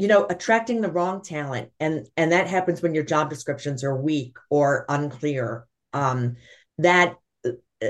you 0.01 0.07
know, 0.07 0.25
attracting 0.27 0.81
the 0.81 0.91
wrong 0.91 1.21
talent, 1.21 1.69
and 1.79 2.07
and 2.17 2.31
that 2.31 2.47
happens 2.47 2.81
when 2.81 2.95
your 2.95 3.03
job 3.03 3.29
descriptions 3.29 3.83
are 3.83 3.95
weak 3.95 4.35
or 4.49 4.83
unclear. 4.89 5.67
Um, 5.93 6.37
that 6.79 7.17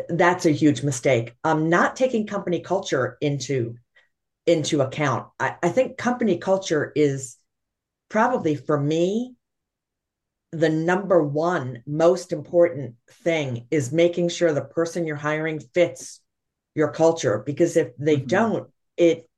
that's 0.10 0.46
a 0.46 0.52
huge 0.52 0.84
mistake. 0.84 1.38
Um, 1.46 1.70
not 1.70 1.96
taking 1.96 2.28
company 2.28 2.60
culture 2.60 3.18
into 3.22 3.76
into 4.46 4.82
account. 4.82 5.28
I, 5.40 5.56
I 5.64 5.70
think 5.70 5.98
company 5.98 6.38
culture 6.38 6.92
is 6.98 7.38
probably 8.10 8.56
for 8.56 8.78
me 8.78 9.36
the 10.52 10.68
number 10.68 11.24
one 11.24 11.82
most 11.88 12.34
important 12.34 12.96
thing 13.24 13.68
is 13.72 13.94
making 13.94 14.28
sure 14.28 14.52
the 14.52 14.60
person 14.60 15.08
you're 15.08 15.16
hiring 15.16 15.62
fits 15.74 16.20
your 16.76 16.92
culture 16.92 17.42
because 17.46 17.78
if 17.78 17.96
they 17.96 18.18
mm-hmm. 18.18 18.28
don't 18.28 18.70
it 18.98 19.30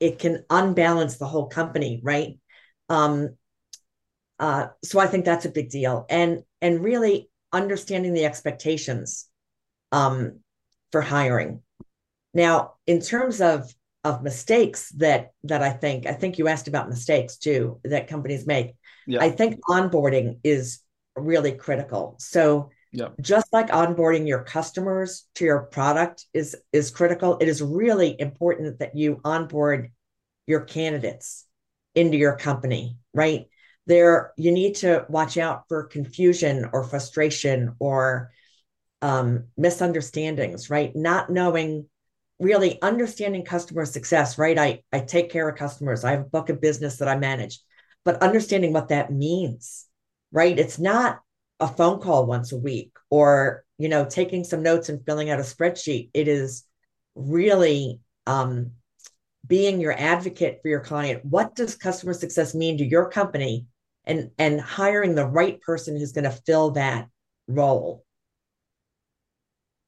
it 0.00 0.18
can 0.18 0.44
unbalance 0.50 1.16
the 1.16 1.26
whole 1.26 1.46
company 1.48 2.00
right 2.02 2.38
um 2.88 3.36
uh 4.38 4.66
so 4.84 4.98
i 4.98 5.06
think 5.06 5.24
that's 5.24 5.44
a 5.44 5.50
big 5.50 5.70
deal 5.70 6.06
and 6.08 6.42
and 6.60 6.82
really 6.82 7.30
understanding 7.52 8.12
the 8.12 8.24
expectations 8.24 9.28
um 9.92 10.40
for 10.92 11.00
hiring 11.00 11.60
now 12.34 12.74
in 12.86 13.00
terms 13.00 13.40
of 13.40 13.72
of 14.06 14.22
mistakes 14.22 14.90
that 14.90 15.32
that 15.42 15.62
I 15.62 15.70
think 15.70 16.06
I 16.06 16.12
think 16.12 16.38
you 16.38 16.46
asked 16.46 16.68
about 16.68 16.88
mistakes 16.88 17.36
too 17.38 17.80
that 17.82 18.06
companies 18.06 18.46
make. 18.46 18.76
Yeah. 19.06 19.20
I 19.20 19.30
think 19.30 19.60
onboarding 19.68 20.38
is 20.44 20.80
really 21.16 21.52
critical. 21.52 22.14
So 22.20 22.70
just 23.20 23.52
like 23.52 23.68
onboarding 23.68 24.26
your 24.26 24.42
customers 24.42 25.26
to 25.36 25.44
your 25.44 25.62
product 25.62 26.26
is 26.34 26.56
is 26.72 26.90
critical, 26.90 27.38
it 27.38 27.48
is 27.48 27.62
really 27.62 28.16
important 28.18 28.78
that 28.78 28.96
you 28.96 29.20
onboard 29.24 29.90
your 30.46 30.60
candidates 30.60 31.46
into 31.94 32.16
your 32.16 32.36
company, 32.36 32.98
right? 33.14 33.46
There 33.86 34.32
you 34.36 34.52
need 34.52 34.76
to 34.76 35.06
watch 35.08 35.38
out 35.38 35.64
for 35.68 35.84
confusion 35.84 36.68
or 36.72 36.84
frustration 36.84 37.74
or 37.78 38.30
um, 39.02 39.44
misunderstandings, 39.56 40.70
right? 40.70 40.94
Not 40.94 41.30
knowing 41.30 41.88
really 42.38 42.80
understanding 42.82 43.44
customer 43.44 43.86
success, 43.86 44.36
right? 44.38 44.58
I, 44.58 44.82
I 44.92 45.00
take 45.00 45.30
care 45.30 45.48
of 45.48 45.56
customers. 45.56 46.04
I 46.04 46.12
have 46.12 46.20
a 46.20 46.24
book 46.24 46.50
of 46.50 46.60
business 46.60 46.96
that 46.98 47.08
I 47.08 47.16
manage, 47.16 47.60
but 48.04 48.22
understanding 48.22 48.72
what 48.72 48.88
that 48.88 49.12
means, 49.12 49.86
right? 50.32 50.58
It's 50.58 50.78
not 50.78 51.20
a 51.60 51.68
phone 51.68 52.00
call 52.00 52.26
once 52.26 52.52
a 52.52 52.58
week 52.58 52.92
or, 53.10 53.64
you 53.78 53.88
know, 53.88 54.04
taking 54.04 54.44
some 54.44 54.62
notes 54.62 54.88
and 54.88 55.04
filling 55.04 55.30
out 55.30 55.38
a 55.38 55.42
spreadsheet. 55.42 56.10
It 56.12 56.28
is 56.28 56.64
really 57.14 58.00
um, 58.26 58.72
being 59.46 59.80
your 59.80 59.92
advocate 59.98 60.60
for 60.62 60.68
your 60.68 60.80
client. 60.80 61.24
What 61.24 61.54
does 61.54 61.76
customer 61.76 62.12
success 62.12 62.54
mean 62.54 62.78
to 62.78 62.84
your 62.84 63.10
company? 63.10 63.66
And, 64.08 64.30
and 64.38 64.60
hiring 64.60 65.16
the 65.16 65.26
right 65.26 65.60
person 65.60 65.96
who's 65.96 66.12
going 66.12 66.24
to 66.24 66.30
fill 66.30 66.70
that 66.72 67.08
role. 67.48 68.04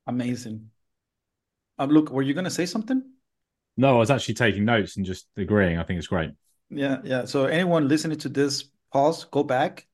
Amazing. 0.09 0.71
Um, 1.79 1.91
Luke, 1.91 2.11
were 2.11 2.23
you 2.23 2.35
going 2.35 2.45
to 2.45 2.51
say 2.51 2.67
something? 2.67 3.01
No, 3.77 3.95
I 3.95 3.99
was 3.99 4.11
actually 4.11 4.35
taking 4.35 4.65
notes 4.65 4.97
and 4.97 5.07
just 5.07 5.29
agreeing. 5.37 5.79
I 5.79 5.85
think 5.85 5.99
it's 5.99 6.09
great. 6.09 6.33
Yeah, 6.69 6.99
yeah. 7.05 7.27
So 7.27 7.45
anyone 7.45 7.87
listening 7.87 8.19
to 8.19 8.29
this, 8.29 8.65
pause, 8.93 9.23
go 9.23 9.45
back, 9.45 9.87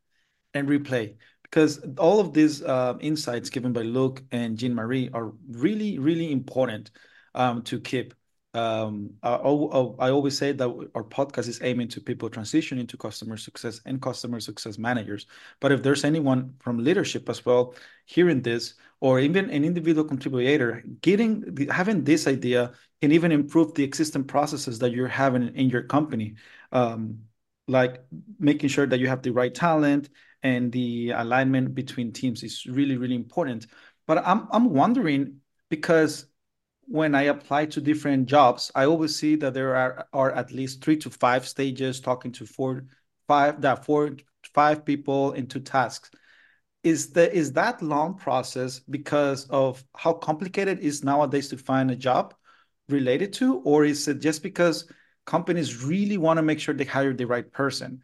and 0.54 0.66
replay 0.68 1.16
because 1.54 1.78
all 1.98 2.18
of 2.18 2.32
these 2.32 2.62
uh, 2.62 2.98
insights 3.00 3.48
given 3.48 3.72
by 3.72 3.82
Luke 3.82 4.24
and 4.32 4.58
Jean 4.58 4.74
Marie 4.74 5.08
are 5.14 5.30
really, 5.48 6.00
really 6.00 6.32
important 6.32 6.90
um, 7.32 7.62
to 7.62 7.78
keep. 7.78 8.12
um, 8.54 9.10
I, 9.22 9.34
I, 9.34 10.10
always 10.10 10.36
say 10.36 10.50
that 10.50 10.68
our 10.96 11.04
podcast 11.04 11.46
is 11.46 11.60
aiming 11.62 11.88
to 11.88 12.00
people 12.00 12.28
transition 12.28 12.78
into 12.78 12.96
customer 12.96 13.36
success 13.36 13.80
and 13.86 14.02
customer 14.02 14.40
success 14.40 14.78
managers. 14.78 15.26
But 15.60 15.70
if 15.70 15.80
there's 15.84 16.02
anyone 16.02 16.54
from 16.58 16.82
leadership 16.82 17.28
as 17.28 17.46
well 17.46 17.74
hearing 18.06 18.42
this, 18.42 18.74
or 19.00 19.20
even 19.20 19.48
an 19.50 19.64
individual 19.64 20.08
contributor 20.08 20.82
getting 21.02 21.56
having 21.70 22.02
this 22.02 22.26
idea 22.26 22.72
can 23.00 23.12
even 23.12 23.30
improve 23.30 23.74
the 23.74 23.84
existing 23.84 24.24
processes 24.24 24.80
that 24.80 24.90
you're 24.90 25.06
having 25.22 25.54
in 25.54 25.70
your 25.70 25.82
company, 25.82 26.34
um, 26.72 27.20
like 27.68 28.02
making 28.40 28.68
sure 28.70 28.86
that 28.86 28.98
you 28.98 29.06
have 29.08 29.22
the 29.22 29.30
right 29.30 29.54
talent 29.54 30.10
and 30.44 30.70
the 30.70 31.10
alignment 31.10 31.74
between 31.74 32.12
teams 32.12 32.44
is 32.44 32.66
really 32.66 32.96
really 32.96 33.16
important. 33.16 33.66
But 34.06 34.24
I'm 34.24 34.46
I'm 34.52 34.70
wondering 34.70 35.40
because 35.70 36.26
when 36.86 37.14
I 37.14 37.22
apply 37.22 37.66
to 37.66 37.80
different 37.80 38.26
jobs, 38.26 38.70
I 38.74 38.84
always 38.84 39.16
see 39.16 39.36
that 39.36 39.54
there 39.54 39.74
are, 39.74 40.06
are 40.12 40.32
at 40.32 40.52
least 40.52 40.84
three 40.84 40.98
to 40.98 41.10
five 41.10 41.48
stages 41.48 41.98
talking 41.98 42.30
to 42.32 42.46
four, 42.46 42.84
five, 43.26 43.60
that 43.62 43.86
four, 43.86 44.16
five 44.52 44.84
people 44.84 45.32
into 45.32 45.60
tasks. 45.60 46.10
Is 46.82 47.10
the 47.10 47.32
is 47.34 47.52
that 47.52 47.80
long 47.80 48.18
process 48.18 48.80
because 48.80 49.46
of 49.48 49.82
how 49.96 50.12
complicated 50.12 50.78
it 50.78 50.84
is 50.84 51.02
nowadays 51.02 51.48
to 51.48 51.56
find 51.56 51.90
a 51.90 51.96
job 51.96 52.34
related 52.90 53.32
to, 53.34 53.56
or 53.60 53.86
is 53.86 54.06
it 54.06 54.20
just 54.20 54.42
because 54.42 54.92
companies 55.24 55.82
really 55.82 56.18
want 56.18 56.36
to 56.36 56.42
make 56.42 56.60
sure 56.60 56.74
they 56.74 56.84
hire 56.84 57.14
the 57.14 57.26
right 57.26 57.50
person? 57.50 58.02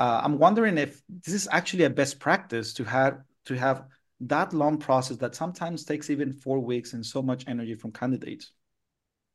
Uh, 0.00 0.22
I'm 0.24 0.38
wondering 0.38 0.78
if 0.78 1.02
this 1.24 1.34
is 1.34 1.48
actually 1.52 1.84
a 1.84 1.90
best 1.90 2.18
practice 2.18 2.72
to 2.74 2.84
have 2.84 3.20
to 3.44 3.54
have 3.54 3.84
that 4.20 4.52
long 4.52 4.78
process 4.78 5.18
that 5.18 5.34
sometimes 5.34 5.84
takes 5.84 6.08
even 6.08 6.32
four 6.32 6.58
weeks 6.58 6.94
and 6.94 7.04
so 7.04 7.22
much 7.22 7.44
energy 7.46 7.74
from 7.74 7.92
candidates? 7.92 8.52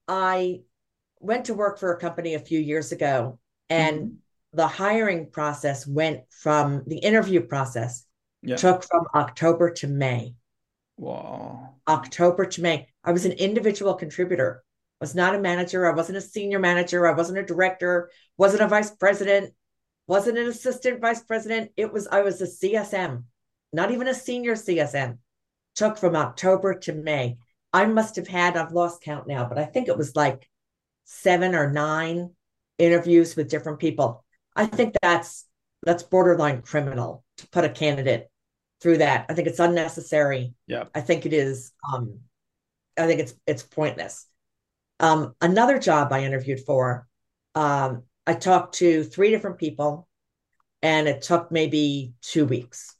I 0.07 0.61
went 1.19 1.45
to 1.45 1.53
work 1.53 1.79
for 1.79 1.93
a 1.93 1.99
company 1.99 2.33
a 2.33 2.39
few 2.39 2.59
years 2.59 2.91
ago, 2.91 3.39
and 3.69 3.99
mm-hmm. 3.99 4.15
the 4.53 4.67
hiring 4.67 5.29
process 5.29 5.85
went 5.87 6.21
from 6.29 6.83
the 6.87 6.97
interview 6.97 7.41
process 7.41 8.05
yeah. 8.41 8.55
took 8.55 8.83
from 8.83 9.05
October 9.13 9.71
to 9.71 9.87
May. 9.87 10.35
Wow. 10.97 11.75
October 11.87 12.45
to 12.45 12.61
May. 12.61 12.87
I 13.03 13.11
was 13.11 13.25
an 13.25 13.33
individual 13.33 13.95
contributor. 13.95 14.63
I 14.99 15.03
was 15.03 15.13
not 15.13 15.35
a 15.35 15.39
manager. 15.39 15.85
I 15.85 15.95
wasn't 15.95 16.17
a 16.17 16.21
senior 16.21 16.59
manager. 16.59 17.07
I 17.07 17.13
wasn't 17.13 17.39
a 17.39 17.43
director. 17.43 18.09
Wasn't 18.37 18.63
a 18.63 18.67
vice 18.67 18.91
president. 18.91 19.53
Wasn't 20.07 20.37
an 20.37 20.47
assistant 20.47 21.01
vice 21.01 21.23
president. 21.23 21.71
It 21.75 21.91
was 21.91 22.07
I 22.07 22.21
was 22.21 22.41
a 22.41 22.45
CSM 22.45 23.23
not 23.75 23.91
even 23.91 24.07
a 24.07 24.13
senior 24.13 24.55
CSM, 24.55 25.17
took 25.75 25.97
from 25.97 26.15
October 26.15 26.75
to 26.79 26.93
May. 26.93 27.37
I 27.73 27.85
must 27.85 28.15
have 28.15 28.27
had, 28.27 28.55
I've 28.55 28.71
lost 28.71 29.01
count 29.01 29.27
now, 29.27 29.45
but 29.45 29.57
I 29.57 29.65
think 29.65 29.89
it 29.89 29.97
was 29.97 30.15
like 30.15 30.49
seven 31.03 31.53
or 31.53 31.71
nine 31.71 32.31
interviews 32.79 33.35
with 33.35 33.49
different 33.49 33.79
people. 33.79 34.23
I 34.55 34.65
think 34.65 34.95
that's 35.01 35.45
that's 35.83 36.03
borderline 36.03 36.61
criminal 36.61 37.23
to 37.37 37.47
put 37.49 37.65
a 37.65 37.69
candidate 37.69 38.31
through 38.81 38.99
that. 38.99 39.25
I 39.29 39.33
think 39.33 39.47
it's 39.47 39.59
unnecessary. 39.59 40.53
Yeah. 40.65 40.85
I 40.95 41.01
think 41.01 41.25
it 41.25 41.33
is 41.33 41.73
um 41.93 42.21
I 42.97 43.05
think 43.07 43.19
it's 43.19 43.35
it's 43.45 43.63
pointless. 43.63 44.25
Um 45.01 45.35
another 45.41 45.77
job 45.77 46.13
I 46.13 46.23
interviewed 46.23 46.61
for, 46.61 47.07
um, 47.55 48.03
I 48.27 48.33
talked 48.33 48.75
to 48.75 49.03
three 49.03 49.29
different 49.29 49.57
people 49.57 50.07
and 50.81 51.07
it 51.07 51.21
took 51.21 51.51
maybe 51.51 52.13
two 52.21 52.45
weeks. 52.45 52.95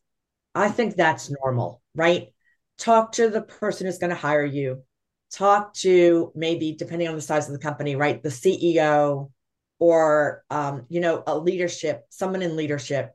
I 0.53 0.69
think 0.69 0.95
that's 0.95 1.31
normal, 1.41 1.81
right? 1.93 2.29
Talk 2.77 3.13
to 3.13 3.29
the 3.29 3.41
person 3.41 3.85
who's 3.85 3.97
going 3.97 4.11
to 4.11 4.15
hire 4.15 4.45
you. 4.45 4.83
Talk 5.31 5.73
to 5.75 6.31
maybe, 6.35 6.73
depending 6.73 7.07
on 7.07 7.15
the 7.15 7.21
size 7.21 7.47
of 7.47 7.53
the 7.53 7.59
company, 7.59 7.95
right? 7.95 8.21
The 8.21 8.29
CEO 8.29 9.31
or, 9.79 10.43
um, 10.49 10.85
you 10.89 11.01
know, 11.01 11.23
a 11.27 11.37
leadership, 11.37 12.05
someone 12.09 12.41
in 12.41 12.55
leadership, 12.55 13.13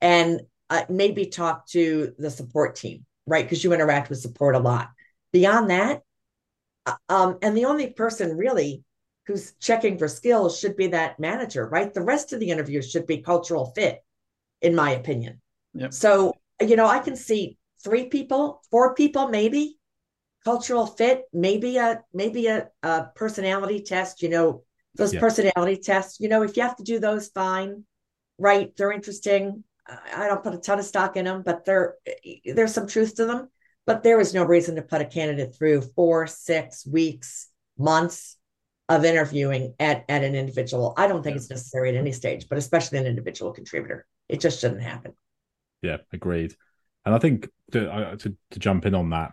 and 0.00 0.42
uh, 0.68 0.82
maybe 0.88 1.26
talk 1.26 1.66
to 1.68 2.12
the 2.18 2.30
support 2.30 2.76
team, 2.76 3.06
right? 3.26 3.44
Because 3.44 3.64
you 3.64 3.72
interact 3.72 4.10
with 4.10 4.20
support 4.20 4.54
a 4.54 4.58
lot. 4.58 4.90
Beyond 5.32 5.70
that, 5.70 6.02
uh, 6.86 6.94
um, 7.08 7.38
and 7.40 7.56
the 7.56 7.64
only 7.64 7.90
person 7.90 8.36
really 8.36 8.84
who's 9.26 9.52
checking 9.60 9.98
for 9.98 10.08
skills 10.08 10.58
should 10.58 10.76
be 10.76 10.88
that 10.88 11.20
manager, 11.20 11.66
right? 11.68 11.92
The 11.92 12.02
rest 12.02 12.32
of 12.32 12.40
the 12.40 12.50
interviews 12.50 12.90
should 12.90 13.06
be 13.06 13.18
cultural 13.18 13.72
fit, 13.74 14.02
in 14.60 14.74
my 14.74 14.92
opinion. 14.92 15.40
Yep. 15.74 15.92
So 15.92 16.34
you 16.60 16.76
know, 16.76 16.86
I 16.86 16.98
can 16.98 17.16
see 17.16 17.58
three 17.82 18.06
people, 18.06 18.62
four 18.70 18.94
people, 18.94 19.28
maybe 19.28 19.78
cultural 20.44 20.86
fit, 20.86 21.24
maybe 21.32 21.76
a 21.76 22.02
maybe 22.12 22.46
a, 22.46 22.68
a 22.82 23.06
personality 23.14 23.82
test. 23.82 24.22
You 24.22 24.28
know, 24.28 24.64
those 24.94 25.14
personality 25.14 25.76
tests. 25.76 26.20
You 26.20 26.28
know, 26.28 26.42
if 26.42 26.56
you 26.56 26.62
have 26.62 26.76
to 26.76 26.84
do 26.84 26.98
those, 26.98 27.28
fine, 27.28 27.84
right? 28.38 28.74
They're 28.76 28.92
interesting. 28.92 29.64
I 30.14 30.28
don't 30.28 30.42
put 30.42 30.54
a 30.54 30.58
ton 30.58 30.78
of 30.78 30.84
stock 30.84 31.16
in 31.16 31.24
them, 31.24 31.42
but 31.44 31.64
there 31.64 31.96
there's 32.44 32.74
some 32.74 32.86
truth 32.86 33.16
to 33.16 33.26
them. 33.26 33.48
But 33.84 34.04
there 34.04 34.20
is 34.20 34.32
no 34.32 34.44
reason 34.44 34.76
to 34.76 34.82
put 34.82 35.00
a 35.00 35.06
candidate 35.06 35.56
through 35.56 35.80
four, 35.96 36.28
six 36.28 36.86
weeks, 36.86 37.48
months 37.76 38.36
of 38.96 39.04
interviewing 39.04 39.74
at, 39.80 40.04
at 40.08 40.22
an 40.22 40.34
individual. 40.34 40.92
I 40.96 41.06
don't 41.06 41.22
think 41.22 41.34
yeah. 41.34 41.38
it's 41.38 41.50
necessary 41.50 41.88
at 41.90 41.96
any 41.96 42.12
stage, 42.12 42.48
but 42.48 42.58
especially 42.58 42.98
an 42.98 43.06
individual 43.06 43.52
contributor. 43.52 44.06
It 44.28 44.40
just 44.40 44.60
shouldn't 44.60 44.82
happen. 44.82 45.14
Yeah, 45.80 45.98
agreed. 46.12 46.54
And 47.04 47.14
I 47.14 47.18
think 47.18 47.48
to, 47.72 47.90
uh, 47.90 48.16
to, 48.16 48.36
to 48.50 48.58
jump 48.58 48.84
in 48.86 48.94
on 48.94 49.10
that, 49.10 49.32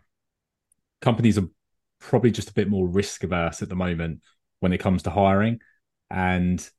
companies 1.02 1.38
are 1.38 1.48
probably 2.00 2.32
just 2.32 2.50
a 2.50 2.54
bit 2.54 2.70
more 2.70 2.88
risk 2.88 3.24
averse 3.24 3.62
at 3.62 3.70
the 3.70 3.76
moment 3.76 4.22
when 4.62 4.74
it 4.74 4.80
comes 4.80 5.04
to 5.04 5.10
hiring, 5.10 5.60
and 6.10 6.70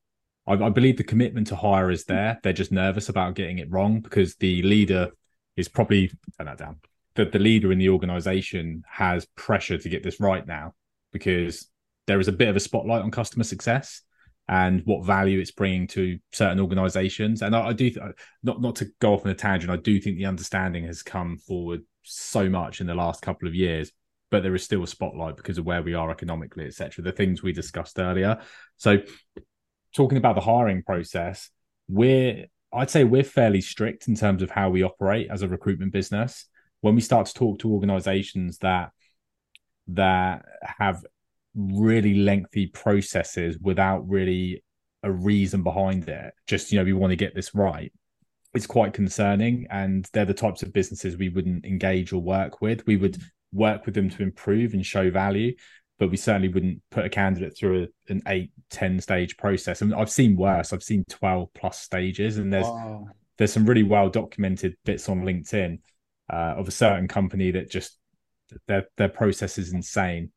I, 0.47 0.55
I 0.55 0.69
believe 0.71 0.97
the 0.97 1.05
commitment 1.05 1.47
to 1.49 1.57
hire 1.57 1.91
is 1.91 2.05
there. 2.05 2.39
They're 2.43 2.53
just 2.53 2.73
nervous 2.73 3.09
about 3.09 3.35
getting 3.35 3.59
it 3.59 3.71
wrong 3.71 4.01
because 4.01 4.37
the 4.37 4.63
leader 4.63 5.11
is 5.57 5.69
probably 5.69 6.09
turn 6.37 6.47
that 6.47 6.59
down. 6.59 6.77
The, 7.15 7.27
the 7.27 7.39
leader 7.39 7.73
in 7.73 7.79
the 7.79 7.91
organization 7.91 8.83
has 8.89 9.27
pressure 9.37 9.79
to 9.79 9.89
get 9.89 10.03
this 10.03 10.21
right 10.21 10.47
now 10.47 10.75
because 11.13 11.70
there 12.11 12.19
is 12.19 12.27
a 12.27 12.33
bit 12.33 12.49
of 12.49 12.57
a 12.57 12.61
spotlight 12.61 13.03
on 13.03 13.11
customer 13.13 13.45
success 13.45 14.03
and 14.49 14.83
what 14.85 15.07
value 15.07 15.39
it's 15.39 15.53
bringing 15.53 15.87
to 15.87 16.19
certain 16.33 16.59
organizations. 16.59 17.41
And 17.41 17.55
I, 17.55 17.69
I 17.69 17.73
do, 17.73 17.89
th- 17.89 18.05
not 18.43 18.61
not 18.61 18.75
to 18.77 18.89
go 19.01 19.15
off 19.15 19.25
on 19.25 19.31
a 19.31 19.35
tangent, 19.35 19.71
I 19.71 19.77
do 19.77 20.01
think 20.01 20.17
the 20.17 20.27
understanding 20.27 20.85
has 20.87 21.05
come 21.05 21.39
forward 21.39 21.83
so 22.03 22.49
much 22.49 22.81
in 22.81 22.89
the 22.89 22.95
last 22.97 23.23
couple 23.23 23.47
of 23.47 23.55
years. 23.55 23.93
But 24.29 24.43
there 24.43 24.55
is 24.57 24.65
still 24.65 24.83
a 24.83 24.89
spotlight 24.89 25.37
because 25.37 25.59
of 25.59 25.67
where 25.67 25.83
we 25.83 25.95
are 25.95 26.11
economically, 26.11 26.67
etc. 26.67 27.05
The 27.05 27.13
things 27.13 27.45
we 27.45 27.53
discussed 27.53 27.99
earlier. 27.99 28.41
So, 28.77 28.99
talking 29.95 30.19
about 30.19 30.35
the 30.35 30.41
hiring 30.41 30.83
process, 30.83 31.49
we're 31.89 32.47
I'd 32.73 32.91
say 32.91 33.05
we're 33.05 33.23
fairly 33.23 33.61
strict 33.61 34.09
in 34.09 34.17
terms 34.17 34.43
of 34.43 34.51
how 34.51 34.71
we 34.71 34.83
operate 34.83 35.29
as 35.31 35.43
a 35.43 35.49
recruitment 35.49 35.93
business. 35.93 36.47
When 36.81 36.97
we 36.97 37.01
start 37.03 37.27
to 37.27 37.35
talk 37.35 37.61
to 37.61 37.73
organizations 37.73 38.59
that 38.59 38.91
that 39.89 40.45
have 40.63 41.05
really 41.55 42.15
lengthy 42.15 42.67
processes 42.67 43.59
without 43.61 44.09
really 44.09 44.63
a 45.03 45.11
reason 45.11 45.63
behind 45.63 46.09
it. 46.09 46.35
Just, 46.47 46.73
you 46.73 46.79
know, 46.79 46.85
we 46.85 46.93
want 46.93 47.11
to 47.11 47.17
get 47.17 47.35
this 47.35 47.55
right. 47.55 47.93
It's 48.55 48.67
quite 48.67 48.93
concerning. 48.93 49.67
And 49.71 50.09
they're 50.13 50.25
the 50.25 50.35
types 50.35 50.63
of 50.63 50.73
businesses 50.73 51.17
we 51.17 51.29
wouldn't 51.29 51.65
engage 51.65 52.13
or 52.13 52.21
work 52.21 52.61
with. 52.61 52.87
We 52.87 52.97
would 52.97 53.19
work 53.53 53.87
with 53.87 53.95
them 53.95 54.11
to 54.11 54.23
improve 54.23 54.75
and 54.75 54.85
show 54.85 55.11
value, 55.11 55.55
but 55.99 56.11
we 56.11 56.17
certainly 56.17 56.49
wouldn't 56.49 56.83
put 56.91 57.05
a 57.05 57.11
candidate 57.11 57.57
through 57.57 57.85
a, 57.85 58.13
an 58.13 58.23
eight, 58.29 58.53
10 58.71 59.01
stage 59.01 59.37
process. 59.37 59.81
I 59.81 59.85
and 59.85 59.93
mean, 59.93 60.01
I've 60.01 60.11
seen 60.11 60.37
worse. 60.37 60.73
I've 60.73 60.83
seen 60.83 61.05
12 61.09 61.49
plus 61.55 61.79
stages, 61.79 62.39
and 62.39 62.53
there's 62.53 62.67
wow. 62.67 63.09
there's 63.39 63.53
some 63.53 63.67
really 63.67 63.83
well 63.83 64.09
documented 64.09 64.77
bits 64.85 65.09
on 65.09 65.23
LinkedIn 65.23 65.81
uh, 66.33 66.55
of 66.57 66.69
a 66.69 66.73
certain 66.73 67.09
company 67.09 67.51
that 67.51 67.71
just 67.71 67.99
their 68.67 68.87
their 68.97 69.09
process 69.09 69.59
is 69.59 69.73
insane 69.73 70.31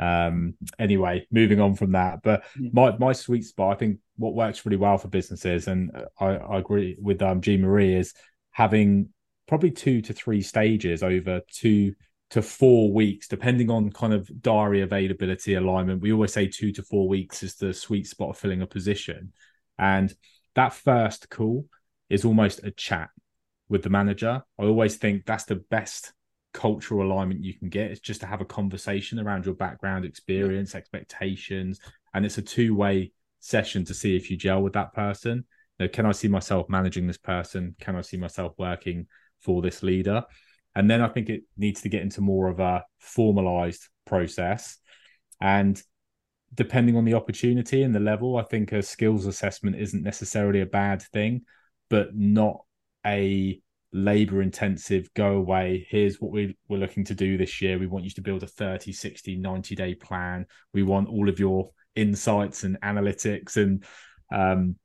um, 0.00 0.54
anyway, 0.78 1.26
moving 1.30 1.60
on 1.60 1.74
from 1.74 1.92
that, 1.92 2.22
but 2.22 2.44
my 2.56 2.96
my 2.96 3.12
sweet 3.12 3.44
spot, 3.44 3.74
I 3.74 3.78
think, 3.78 3.98
what 4.16 4.34
works 4.34 4.64
really 4.64 4.78
well 4.78 4.96
for 4.96 5.08
businesses, 5.08 5.68
and 5.68 5.90
I, 6.18 6.36
I 6.36 6.58
agree 6.58 6.96
with 6.98 7.20
um, 7.20 7.42
Jean 7.42 7.60
Marie, 7.60 7.94
is 7.94 8.14
having 8.50 9.10
probably 9.46 9.70
two 9.70 10.00
to 10.00 10.14
three 10.14 10.40
stages 10.40 11.02
over 11.02 11.42
two 11.52 11.94
to 12.30 12.40
four 12.40 12.90
weeks, 12.94 13.28
depending 13.28 13.70
on 13.70 13.90
kind 13.90 14.14
of 14.14 14.30
diary 14.40 14.80
availability 14.80 15.54
alignment. 15.54 16.00
We 16.00 16.12
always 16.12 16.32
say 16.32 16.46
two 16.46 16.72
to 16.72 16.82
four 16.82 17.06
weeks 17.06 17.42
is 17.42 17.56
the 17.56 17.74
sweet 17.74 18.06
spot 18.06 18.30
of 18.30 18.38
filling 18.38 18.62
a 18.62 18.66
position, 18.66 19.34
and 19.78 20.14
that 20.54 20.72
first 20.72 21.28
call 21.28 21.66
is 22.08 22.24
almost 22.24 22.64
a 22.64 22.70
chat 22.70 23.10
with 23.68 23.82
the 23.82 23.90
manager. 23.90 24.42
I 24.58 24.64
always 24.64 24.96
think 24.96 25.26
that's 25.26 25.44
the 25.44 25.56
best 25.56 26.14
cultural 26.52 27.06
alignment 27.06 27.44
you 27.44 27.54
can 27.54 27.68
get. 27.68 27.90
It's 27.90 28.00
just 28.00 28.20
to 28.20 28.26
have 28.26 28.40
a 28.40 28.46
conversation 28.46 29.18
around 29.18 29.46
your 29.46 29.54
background, 29.54 30.04
experience, 30.04 30.74
expectations, 30.74 31.80
and 32.14 32.24
it's 32.24 32.38
a 32.38 32.42
two 32.42 32.74
way 32.74 33.12
session 33.40 33.84
to 33.86 33.94
see 33.94 34.16
if 34.16 34.30
you 34.30 34.36
gel 34.36 34.62
with 34.62 34.74
that 34.74 34.92
person. 34.94 35.44
You 35.78 35.86
know, 35.86 35.88
can 35.88 36.06
I 36.06 36.12
see 36.12 36.28
myself 36.28 36.68
managing 36.68 37.06
this 37.06 37.18
person? 37.18 37.74
Can 37.80 37.96
I 37.96 38.02
see 38.02 38.16
myself 38.16 38.52
working 38.58 39.06
for 39.40 39.62
this 39.62 39.82
leader? 39.82 40.24
And 40.74 40.88
then 40.88 41.00
I 41.00 41.08
think 41.08 41.28
it 41.28 41.42
needs 41.56 41.82
to 41.82 41.88
get 41.88 42.02
into 42.02 42.20
more 42.20 42.48
of 42.48 42.60
a 42.60 42.84
formalized 42.98 43.88
process. 44.06 44.78
And 45.40 45.82
depending 46.54 46.96
on 46.96 47.04
the 47.04 47.14
opportunity 47.14 47.82
and 47.82 47.94
the 47.94 48.00
level, 48.00 48.36
I 48.36 48.42
think 48.42 48.72
a 48.72 48.82
skills 48.82 49.26
assessment 49.26 49.76
isn't 49.76 50.02
necessarily 50.02 50.60
a 50.60 50.66
bad 50.66 51.02
thing, 51.02 51.42
but 51.88 52.14
not 52.14 52.60
a 53.06 53.60
labor 53.92 54.40
intensive 54.40 55.12
go 55.14 55.32
away 55.32 55.86
here's 55.90 56.20
what 56.20 56.30
we, 56.30 56.56
we're 56.68 56.78
looking 56.78 57.04
to 57.04 57.14
do 57.14 57.36
this 57.36 57.60
year. 57.60 57.78
We 57.78 57.86
want 57.86 58.04
you 58.04 58.10
to 58.12 58.20
build 58.20 58.42
a 58.42 58.46
30 58.46 58.92
60 58.92 59.36
90 59.36 59.74
day 59.74 59.94
plan. 59.94 60.46
We 60.72 60.82
want 60.82 61.08
all 61.08 61.28
of 61.28 61.38
your 61.38 61.70
insights 61.96 62.62
and 62.62 62.80
analytics 62.82 63.56
and 63.56 63.84
um, 64.32 64.76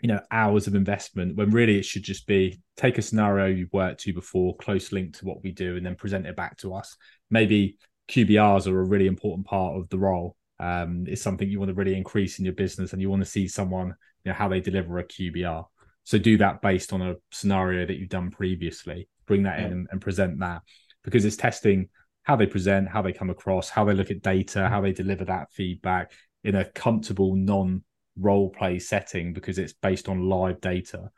you 0.00 0.08
know 0.08 0.20
hours 0.30 0.66
of 0.66 0.74
investment 0.74 1.36
when 1.36 1.50
really 1.50 1.78
it 1.78 1.84
should 1.84 2.02
just 2.02 2.26
be 2.26 2.60
take 2.76 2.98
a 2.98 3.02
scenario 3.02 3.46
you've 3.46 3.72
worked 3.72 4.00
to 4.00 4.12
before 4.12 4.56
close 4.56 4.92
link 4.92 5.16
to 5.16 5.24
what 5.24 5.42
we 5.42 5.52
do 5.52 5.76
and 5.76 5.84
then 5.84 5.96
present 5.96 6.26
it 6.26 6.36
back 6.36 6.56
to 6.58 6.74
us. 6.74 6.96
Maybe 7.30 7.78
qbrs 8.08 8.66
are 8.66 8.80
a 8.80 8.84
really 8.84 9.06
important 9.06 9.46
part 9.46 9.76
of 9.76 9.88
the 9.88 9.98
role. 9.98 10.36
Um, 10.60 11.06
it's 11.08 11.22
something 11.22 11.48
you 11.48 11.58
want 11.58 11.70
to 11.70 11.74
really 11.74 11.96
increase 11.96 12.38
in 12.38 12.44
your 12.44 12.54
business 12.54 12.92
and 12.92 13.02
you 13.02 13.10
want 13.10 13.22
to 13.22 13.30
see 13.30 13.48
someone 13.48 13.94
you 14.24 14.30
know 14.30 14.34
how 14.34 14.48
they 14.48 14.60
deliver 14.60 14.98
a 14.98 15.04
qbr 15.04 15.64
so 16.04 16.18
do 16.18 16.36
that 16.38 16.62
based 16.62 16.92
on 16.92 17.02
a 17.02 17.14
scenario 17.30 17.86
that 17.86 17.96
you've 17.96 18.08
done 18.08 18.30
previously. 18.30 19.08
Bring 19.26 19.44
that 19.44 19.58
yeah. 19.58 19.66
in 19.66 19.72
and, 19.72 19.88
and, 19.92 20.00
present 20.00 20.40
that 20.40 20.62
because 21.04 21.24
it's 21.24 21.36
testing 21.36 21.88
how 22.24 22.36
they 22.36 22.46
present, 22.46 22.88
how 22.88 23.02
they 23.02 23.12
come 23.12 23.30
across, 23.30 23.68
how 23.68 23.84
they 23.84 23.94
look 23.94 24.10
at 24.10 24.22
data, 24.22 24.68
how 24.68 24.80
they 24.80 24.92
deliver 24.92 25.24
that 25.24 25.52
feedback 25.52 26.12
in 26.44 26.56
a 26.56 26.64
comfortable 26.64 27.36
non 27.36 27.82
role 28.18 28.50
play 28.50 28.78
setting 28.78 29.32
because 29.32 29.58
it's 29.58 29.72
based 29.72 30.08
on 30.08 30.28
live 30.28 30.60
data. 30.60 31.10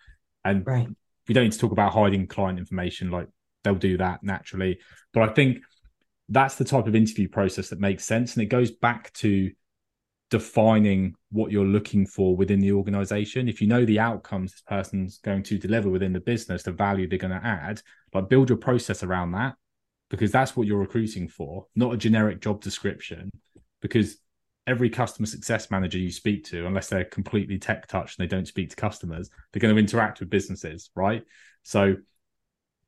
And 0.44 0.66
right. 0.66 0.88
we 1.26 1.34
don't 1.34 1.44
need 1.44 1.52
to 1.52 1.58
talk 1.58 1.72
about 1.72 1.92
hiding 1.92 2.26
client 2.26 2.58
information 2.58 3.10
like 3.10 3.28
they'll 3.62 3.74
do 3.74 3.96
that 3.98 4.22
naturally. 4.22 4.78
But 5.12 5.28
I 5.28 5.32
think 5.32 5.58
that's 6.28 6.56
the 6.56 6.64
type 6.64 6.86
of 6.86 6.94
interview 6.94 7.28
process 7.28 7.68
that 7.70 7.80
makes 7.80 8.04
sense. 8.04 8.34
And 8.34 8.42
it 8.42 8.46
goes 8.46 8.70
back 8.70 9.12
to 9.14 9.50
defining 10.34 11.14
what 11.30 11.52
you're 11.52 11.64
looking 11.64 12.04
for 12.04 12.34
within 12.34 12.58
the 12.58 12.72
organization. 12.72 13.48
If 13.48 13.60
you 13.60 13.68
know 13.68 13.84
the 13.84 14.00
outcomes 14.00 14.50
this 14.50 14.62
person's 14.62 15.18
going 15.18 15.44
to 15.44 15.58
deliver 15.58 15.88
within 15.88 16.12
the 16.12 16.18
business, 16.18 16.64
the 16.64 16.72
value 16.72 17.08
they're 17.08 17.20
going 17.20 17.40
to 17.40 17.46
add, 17.46 17.80
like 18.12 18.28
build 18.28 18.48
your 18.48 18.58
process 18.58 19.04
around 19.04 19.30
that 19.30 19.54
because 20.10 20.32
that's 20.32 20.56
what 20.56 20.66
you're 20.66 20.80
recruiting 20.80 21.28
for, 21.28 21.66
not 21.76 21.94
a 21.94 21.96
generic 21.96 22.40
job 22.40 22.60
description. 22.60 23.30
Because 23.80 24.16
every 24.66 24.90
customer 24.90 25.26
success 25.26 25.70
manager 25.70 25.98
you 25.98 26.10
speak 26.10 26.42
to, 26.46 26.66
unless 26.66 26.88
they're 26.88 27.04
completely 27.04 27.56
tech 27.56 27.86
touched 27.86 28.18
and 28.18 28.28
they 28.28 28.36
don't 28.36 28.48
speak 28.48 28.70
to 28.70 28.76
customers, 28.76 29.30
they're 29.52 29.60
going 29.60 29.72
to 29.72 29.80
interact 29.80 30.18
with 30.18 30.30
businesses, 30.30 30.90
right? 30.96 31.22
So 31.62 31.94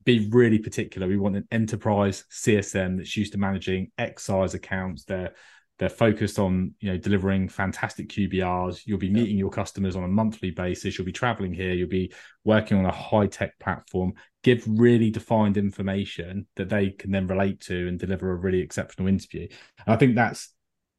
be 0.02 0.28
really 0.32 0.58
particular. 0.58 1.06
We 1.06 1.16
want 1.16 1.36
an 1.36 1.46
enterprise 1.52 2.24
CSM 2.28 2.96
that's 2.96 3.16
used 3.16 3.34
to 3.34 3.38
managing 3.38 3.92
X 3.98 4.24
size 4.24 4.54
accounts. 4.54 5.04
They're 5.04 5.34
they're 5.78 5.88
focused 5.88 6.38
on 6.38 6.74
you 6.80 6.90
know 6.90 6.98
delivering 6.98 7.48
fantastic 7.48 8.08
QBRs. 8.08 8.82
You'll 8.86 8.98
be 8.98 9.10
meeting 9.10 9.36
your 9.36 9.50
customers 9.50 9.94
on 9.94 10.04
a 10.04 10.08
monthly 10.08 10.50
basis. 10.50 10.96
You'll 10.96 11.04
be 11.04 11.12
traveling 11.12 11.52
here. 11.52 11.72
You'll 11.72 11.88
be 11.88 12.12
working 12.44 12.78
on 12.78 12.86
a 12.86 12.92
high 12.92 13.26
tech 13.26 13.58
platform. 13.58 14.14
Give 14.42 14.62
really 14.66 15.10
defined 15.10 15.56
information 15.56 16.46
that 16.56 16.68
they 16.68 16.90
can 16.90 17.10
then 17.10 17.26
relate 17.26 17.60
to 17.62 17.88
and 17.88 17.98
deliver 17.98 18.30
a 18.30 18.36
really 18.36 18.60
exceptional 18.60 19.08
interview. 19.08 19.48
And 19.86 19.94
I 19.94 19.96
think 19.96 20.14
that's 20.14 20.52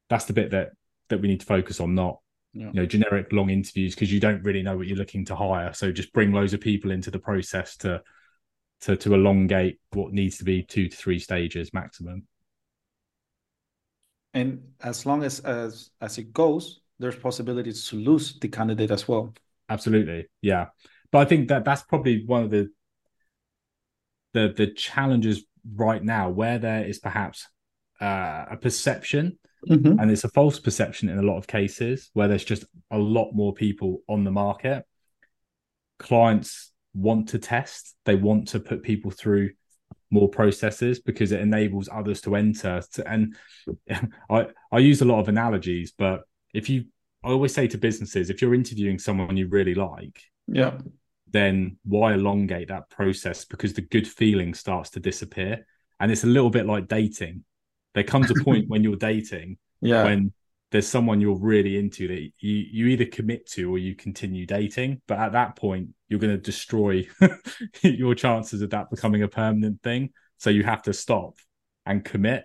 that's 0.08 0.26
the 0.26 0.32
bit 0.32 0.52
that 0.52 0.70
that 1.08 1.20
we 1.20 1.28
need 1.28 1.40
to 1.40 1.46
focus 1.46 1.80
on, 1.80 1.94
not 1.94 2.20
yeah. 2.52 2.66
you 2.66 2.74
know 2.74 2.86
generic 2.86 3.32
long 3.32 3.50
interviews 3.50 3.94
because 3.94 4.12
you 4.12 4.20
don't 4.20 4.44
really 4.44 4.62
know 4.62 4.76
what 4.76 4.86
you're 4.86 4.96
looking 4.96 5.24
to 5.26 5.36
hire. 5.36 5.72
So 5.72 5.90
just 5.90 6.12
bring 6.12 6.32
loads 6.32 6.54
of 6.54 6.60
people 6.60 6.92
into 6.92 7.10
the 7.10 7.18
process 7.18 7.76
to 7.78 8.00
to 8.82 8.96
to 8.96 9.14
elongate 9.14 9.80
what 9.92 10.12
needs 10.12 10.38
to 10.38 10.44
be 10.44 10.62
two 10.62 10.88
to 10.88 10.96
three 10.96 11.18
stages 11.18 11.74
maximum 11.74 12.28
and 14.38 14.62
as 14.82 15.04
long 15.04 15.22
as 15.22 15.40
as 15.40 15.90
as 16.00 16.18
it 16.18 16.32
goes 16.32 16.80
there's 16.98 17.16
possibilities 17.16 17.88
to 17.88 17.96
lose 17.96 18.38
the 18.40 18.48
candidate 18.48 18.90
as 18.90 19.06
well. 19.06 19.32
Absolutely. 19.68 20.26
Yeah. 20.42 20.66
But 21.10 21.18
i 21.20 21.24
think 21.24 21.48
that 21.48 21.64
that's 21.64 21.82
probably 21.82 22.24
one 22.26 22.42
of 22.44 22.50
the 22.50 22.68
the 24.34 24.52
the 24.56 24.68
challenges 24.72 25.44
right 25.74 26.02
now 26.02 26.28
where 26.28 26.58
there 26.58 26.84
is 26.84 26.98
perhaps 26.98 27.46
uh, 28.00 28.44
a 28.50 28.56
perception 28.56 29.38
mm-hmm. 29.68 29.98
and 29.98 30.10
it's 30.10 30.24
a 30.24 30.28
false 30.28 30.58
perception 30.60 31.08
in 31.08 31.18
a 31.18 31.22
lot 31.22 31.38
of 31.38 31.46
cases 31.46 32.10
where 32.12 32.28
there's 32.28 32.44
just 32.44 32.64
a 32.90 32.98
lot 32.98 33.32
more 33.32 33.52
people 33.52 34.02
on 34.08 34.24
the 34.24 34.30
market. 34.30 34.84
Clients 35.98 36.72
want 36.94 37.30
to 37.30 37.38
test. 37.38 37.96
They 38.04 38.14
want 38.14 38.48
to 38.48 38.60
put 38.60 38.82
people 38.82 39.10
through 39.10 39.50
more 40.10 40.28
processes 40.28 41.00
because 41.00 41.32
it 41.32 41.40
enables 41.40 41.88
others 41.92 42.20
to 42.22 42.36
enter. 42.36 42.82
To, 42.94 43.08
and 43.08 43.36
i 44.30 44.46
i 44.72 44.78
use 44.78 45.02
a 45.02 45.04
lot 45.04 45.20
of 45.20 45.28
analogies 45.28 45.92
but 45.96 46.22
if 46.54 46.68
you 46.68 46.84
i 47.24 47.28
always 47.28 47.52
say 47.52 47.66
to 47.68 47.78
businesses 47.78 48.30
if 48.30 48.40
you're 48.40 48.54
interviewing 48.54 48.98
someone 48.98 49.36
you 49.36 49.48
really 49.48 49.74
like 49.74 50.22
yeah. 50.48 50.78
then 51.30 51.76
why 51.84 52.14
elongate 52.14 52.68
that 52.68 52.88
process? 52.88 53.44
Because 53.44 53.74
the 53.74 53.82
good 53.82 54.08
feeling 54.08 54.54
starts 54.54 54.90
to 54.90 55.00
disappear. 55.00 55.66
And 56.00 56.10
it's 56.10 56.24
a 56.24 56.28
little 56.28 56.50
bit 56.50 56.66
like 56.66 56.88
dating. 56.88 57.44
There 57.94 58.04
comes 58.04 58.30
a 58.30 58.44
point 58.44 58.68
when 58.68 58.82
you're 58.82 58.96
dating 58.96 59.58
yeah. 59.80 60.04
when 60.04 60.32
there's 60.70 60.86
someone 60.86 61.20
you're 61.20 61.38
really 61.38 61.78
into 61.78 62.08
that 62.08 62.30
you, 62.38 62.64
you 62.70 62.86
either 62.88 63.06
commit 63.06 63.46
to 63.50 63.72
or 63.72 63.78
you 63.78 63.94
continue 63.94 64.46
dating. 64.46 65.00
But 65.06 65.18
at 65.18 65.32
that 65.32 65.56
point, 65.56 65.90
you're 66.08 66.20
going 66.20 66.36
to 66.36 66.42
destroy 66.42 67.06
your 67.82 68.14
chances 68.14 68.60
of 68.60 68.70
that 68.70 68.90
becoming 68.90 69.22
a 69.22 69.28
permanent 69.28 69.82
thing. 69.82 70.10
So 70.36 70.50
you 70.50 70.64
have 70.64 70.82
to 70.82 70.92
stop 70.92 71.34
and 71.86 72.04
commit. 72.04 72.44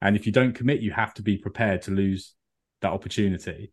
And 0.00 0.16
if 0.16 0.26
you 0.26 0.32
don't 0.32 0.52
commit, 0.52 0.80
you 0.80 0.90
have 0.92 1.14
to 1.14 1.22
be 1.22 1.38
prepared 1.38 1.82
to 1.82 1.92
lose 1.92 2.34
that 2.82 2.92
opportunity. 2.92 3.72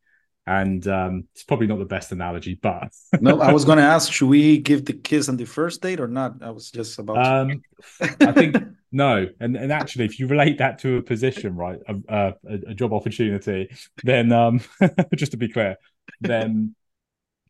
And 0.49 0.87
um, 0.87 1.25
it's 1.33 1.43
probably 1.43 1.67
not 1.67 1.77
the 1.77 1.85
best 1.85 2.11
analogy, 2.11 2.55
but 2.59 2.91
no, 3.21 3.39
I 3.39 3.53
was 3.53 3.65
going 3.65 3.77
to 3.83 3.83
ask, 3.83 4.11
should 4.11 4.29
we 4.29 4.57
give 4.57 4.83
the 4.83 4.93
kiss 4.93 5.29
on 5.29 5.37
the 5.37 5.45
first 5.45 5.79
date 5.79 5.99
or 5.99 6.07
not? 6.07 6.41
I 6.41 6.49
was 6.49 6.71
just 6.71 6.97
about. 6.97 7.23
Um, 7.23 7.61
I 8.01 8.31
think 8.31 8.57
no, 8.91 9.27
and 9.39 9.55
and 9.55 9.71
actually, 9.71 10.05
if 10.05 10.19
you 10.19 10.25
relate 10.25 10.57
that 10.57 10.79
to 10.79 10.97
a 10.97 11.03
position, 11.03 11.55
right, 11.55 11.77
a, 11.87 11.95
a, 12.09 12.33
a 12.69 12.73
job 12.73 12.93
opportunity, 12.93 13.69
then 14.03 14.31
um, 14.31 14.59
just 15.15 15.33
to 15.33 15.37
be 15.37 15.49
clear, 15.49 15.77
then 16.19 16.73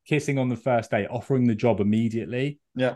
kissing 0.06 0.38
on 0.38 0.50
the 0.50 0.58
first 0.58 0.92
date, 0.92 1.08
offering 1.10 1.48
the 1.48 1.56
job 1.56 1.80
immediately, 1.80 2.60
yeah, 2.76 2.96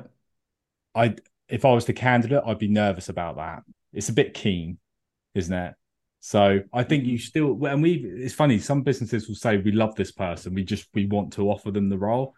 I 0.93 1.15
if 1.47 1.63
I 1.63 1.71
was 1.71 1.85
the 1.85 1.93
candidate, 1.93 2.43
I'd 2.45 2.59
be 2.59 2.67
nervous 2.67 3.07
about 3.07 3.37
that. 3.37 3.63
It's 3.93 4.09
a 4.09 4.13
bit 4.13 4.33
keen, 4.33 4.79
isn't 5.33 5.53
it? 5.53 5.75
So 6.25 6.61
I 6.71 6.83
think 6.83 7.03
mm-hmm. 7.03 7.11
you 7.11 7.17
still, 7.17 7.65
and 7.65 7.83
we, 7.83 7.95
it's 7.95 8.33
funny, 8.33 8.57
some 8.57 8.81
businesses 8.81 9.27
will 9.27 9.35
say, 9.35 9.57
we 9.57 9.73
love 9.73 9.93
this 9.95 10.13
person. 10.13 10.53
We 10.53 10.63
just, 10.63 10.87
we 10.93 11.05
want 11.05 11.33
to 11.33 11.49
offer 11.49 11.69
them 11.69 11.89
the 11.89 11.97
role. 11.97 12.33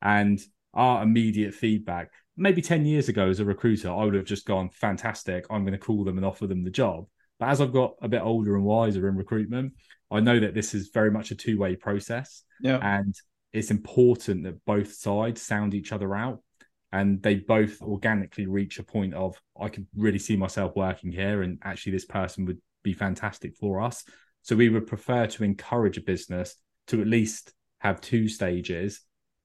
And 0.00 0.40
our 0.74 1.02
immediate 1.02 1.52
feedback, 1.52 2.12
maybe 2.36 2.62
10 2.62 2.86
years 2.86 3.08
ago 3.08 3.28
as 3.28 3.40
a 3.40 3.44
recruiter, 3.44 3.90
I 3.90 4.04
would 4.04 4.14
have 4.14 4.26
just 4.26 4.46
gone, 4.46 4.70
fantastic. 4.70 5.44
I'm 5.50 5.64
going 5.64 5.72
to 5.72 5.84
call 5.84 6.04
them 6.04 6.18
and 6.18 6.24
offer 6.24 6.46
them 6.46 6.62
the 6.62 6.70
job. 6.70 7.06
But 7.40 7.48
as 7.48 7.60
I've 7.60 7.72
got 7.72 7.94
a 8.00 8.06
bit 8.06 8.22
older 8.22 8.54
and 8.54 8.64
wiser 8.64 9.08
in 9.08 9.16
recruitment, 9.16 9.72
I 10.08 10.20
know 10.20 10.38
that 10.38 10.54
this 10.54 10.72
is 10.72 10.90
very 10.94 11.10
much 11.10 11.32
a 11.32 11.34
two 11.34 11.58
way 11.58 11.74
process. 11.74 12.44
Yeah. 12.60 12.78
And 12.80 13.12
it's 13.52 13.72
important 13.72 14.44
that 14.44 14.64
both 14.64 14.94
sides 14.94 15.42
sound 15.42 15.74
each 15.74 15.90
other 15.90 16.14
out 16.14 16.44
and 16.92 17.20
they 17.24 17.34
both 17.34 17.82
organically 17.82 18.46
reach 18.46 18.78
a 18.78 18.84
point 18.84 19.14
of 19.14 19.34
I 19.60 19.68
could 19.68 19.88
really 19.96 20.20
see 20.20 20.36
myself 20.36 20.76
working 20.76 21.10
here 21.10 21.42
and 21.42 21.58
actually 21.64 21.90
this 21.90 22.04
person 22.04 22.44
would 22.44 22.60
be 22.86 22.94
fantastic 22.94 23.54
for 23.56 23.80
us. 23.80 24.04
So 24.42 24.56
we 24.56 24.68
would 24.68 24.86
prefer 24.86 25.26
to 25.26 25.44
encourage 25.44 25.98
a 25.98 26.02
business 26.02 26.54
to 26.86 27.00
at 27.00 27.06
least 27.06 27.52
have 27.78 28.00
two 28.00 28.28
stages 28.28 29.00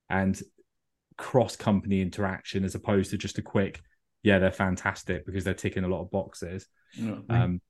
and 0.08 0.40
cross 1.18 1.56
company 1.56 2.00
interaction 2.00 2.64
as 2.64 2.74
opposed 2.74 3.10
to 3.10 3.18
just 3.18 3.38
a 3.38 3.42
quick, 3.42 3.80
yeah, 4.22 4.38
they're 4.38 4.52
fantastic 4.52 5.26
because 5.26 5.44
they're 5.44 5.54
ticking 5.54 5.84
a 5.84 5.88
lot 5.88 6.02
of 6.02 6.10
boxes. 6.10 6.66
Mm-hmm. 6.98 7.30
Um, 7.30 7.60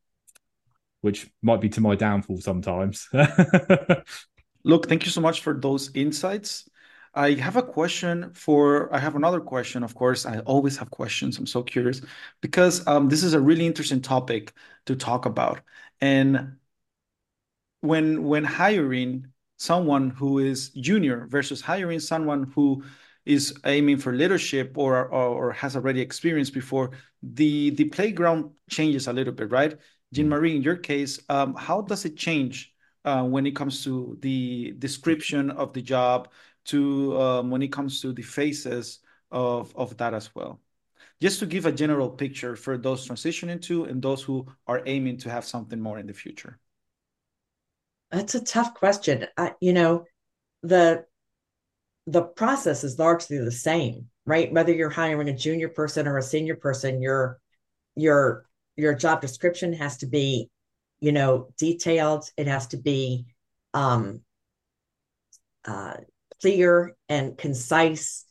which 1.00 1.28
might 1.42 1.60
be 1.60 1.68
to 1.68 1.80
my 1.80 1.96
downfall 1.96 2.40
sometimes. 2.40 3.08
Luke, 4.64 4.88
thank 4.88 5.04
you 5.04 5.10
so 5.10 5.20
much 5.20 5.40
for 5.40 5.58
those 5.58 5.90
insights. 5.94 6.68
I 7.14 7.32
have 7.34 7.56
a 7.56 7.62
question 7.62 8.32
for, 8.32 8.92
I 8.94 8.98
have 8.98 9.16
another 9.16 9.40
question. 9.40 9.82
Of 9.82 9.94
course, 9.94 10.24
I 10.24 10.38
always 10.40 10.76
have 10.78 10.90
questions. 10.90 11.38
I'm 11.38 11.46
so 11.46 11.62
curious 11.62 12.00
because 12.40 12.86
um, 12.86 13.08
this 13.08 13.22
is 13.22 13.34
a 13.34 13.40
really 13.40 13.66
interesting 13.66 14.00
topic 14.00 14.52
to 14.86 14.96
talk 14.96 15.26
about. 15.26 15.60
And 16.00 16.56
when 17.80 18.24
when 18.24 18.44
hiring 18.44 19.26
someone 19.58 20.10
who 20.10 20.38
is 20.38 20.70
junior 20.70 21.26
versus 21.28 21.60
hiring 21.60 22.00
someone 22.00 22.50
who 22.54 22.82
is 23.24 23.54
aiming 23.66 23.98
for 23.98 24.12
leadership 24.12 24.76
or, 24.76 25.06
or, 25.06 25.48
or 25.48 25.52
has 25.52 25.76
already 25.76 26.00
experienced 26.00 26.54
before, 26.54 26.90
the 27.22 27.70
the 27.70 27.84
playground 27.84 28.50
changes 28.70 29.06
a 29.06 29.12
little 29.12 29.32
bit, 29.32 29.50
right? 29.50 29.76
Jean 30.12 30.28
Marie, 30.28 30.56
in 30.56 30.62
your 30.62 30.76
case, 30.76 31.20
um, 31.28 31.54
how 31.54 31.82
does 31.82 32.04
it 32.04 32.16
change 32.16 32.74
uh, 33.04 33.24
when 33.24 33.46
it 33.46 33.56
comes 33.56 33.82
to 33.84 34.16
the 34.20 34.74
description 34.78 35.50
of 35.50 35.72
the 35.72 35.82
job, 35.82 36.28
to 36.66 37.20
um, 37.20 37.50
when 37.50 37.62
it 37.62 37.72
comes 37.72 38.00
to 38.02 38.12
the 38.12 38.22
phases 38.22 39.00
of, 39.30 39.74
of 39.76 39.96
that 39.98 40.14
as 40.14 40.34
well. 40.34 40.60
Just 41.20 41.38
to 41.40 41.46
give 41.46 41.66
a 41.66 41.72
general 41.72 42.10
picture 42.10 42.56
for 42.56 42.76
those 42.78 43.08
transitioning 43.08 43.62
to 43.62 43.84
and 43.84 44.02
those 44.02 44.22
who 44.22 44.46
are 44.66 44.82
aiming 44.86 45.18
to 45.18 45.30
have 45.30 45.44
something 45.44 45.80
more 45.80 45.98
in 45.98 46.06
the 46.06 46.12
future. 46.14 46.58
that's 48.10 48.34
a 48.34 48.44
tough 48.44 48.74
question. 48.74 49.26
I, 49.36 49.54
you 49.60 49.72
know, 49.72 50.04
the 50.62 51.04
the 52.06 52.22
process 52.22 52.84
is 52.84 52.98
largely 52.98 53.38
the 53.38 53.52
same, 53.52 54.08
right? 54.26 54.52
Whether 54.52 54.72
you're 54.72 54.90
hiring 54.90 55.28
a 55.28 55.36
junior 55.36 55.68
person 55.68 56.06
or 56.06 56.18
a 56.18 56.22
senior 56.22 56.56
person, 56.56 57.00
your 57.00 57.40
your 57.96 58.46
your 58.76 58.94
job 58.94 59.20
description 59.20 59.72
has 59.74 59.98
to 59.98 60.06
be, 60.06 60.50
you 61.00 61.12
know, 61.12 61.48
detailed. 61.58 62.30
It 62.36 62.46
has 62.48 62.66
to 62.68 62.76
be 62.76 63.26
um, 63.74 64.20
uh, 65.64 65.94
clear 66.42 66.94
and 67.08 67.38
concise. 67.38 68.24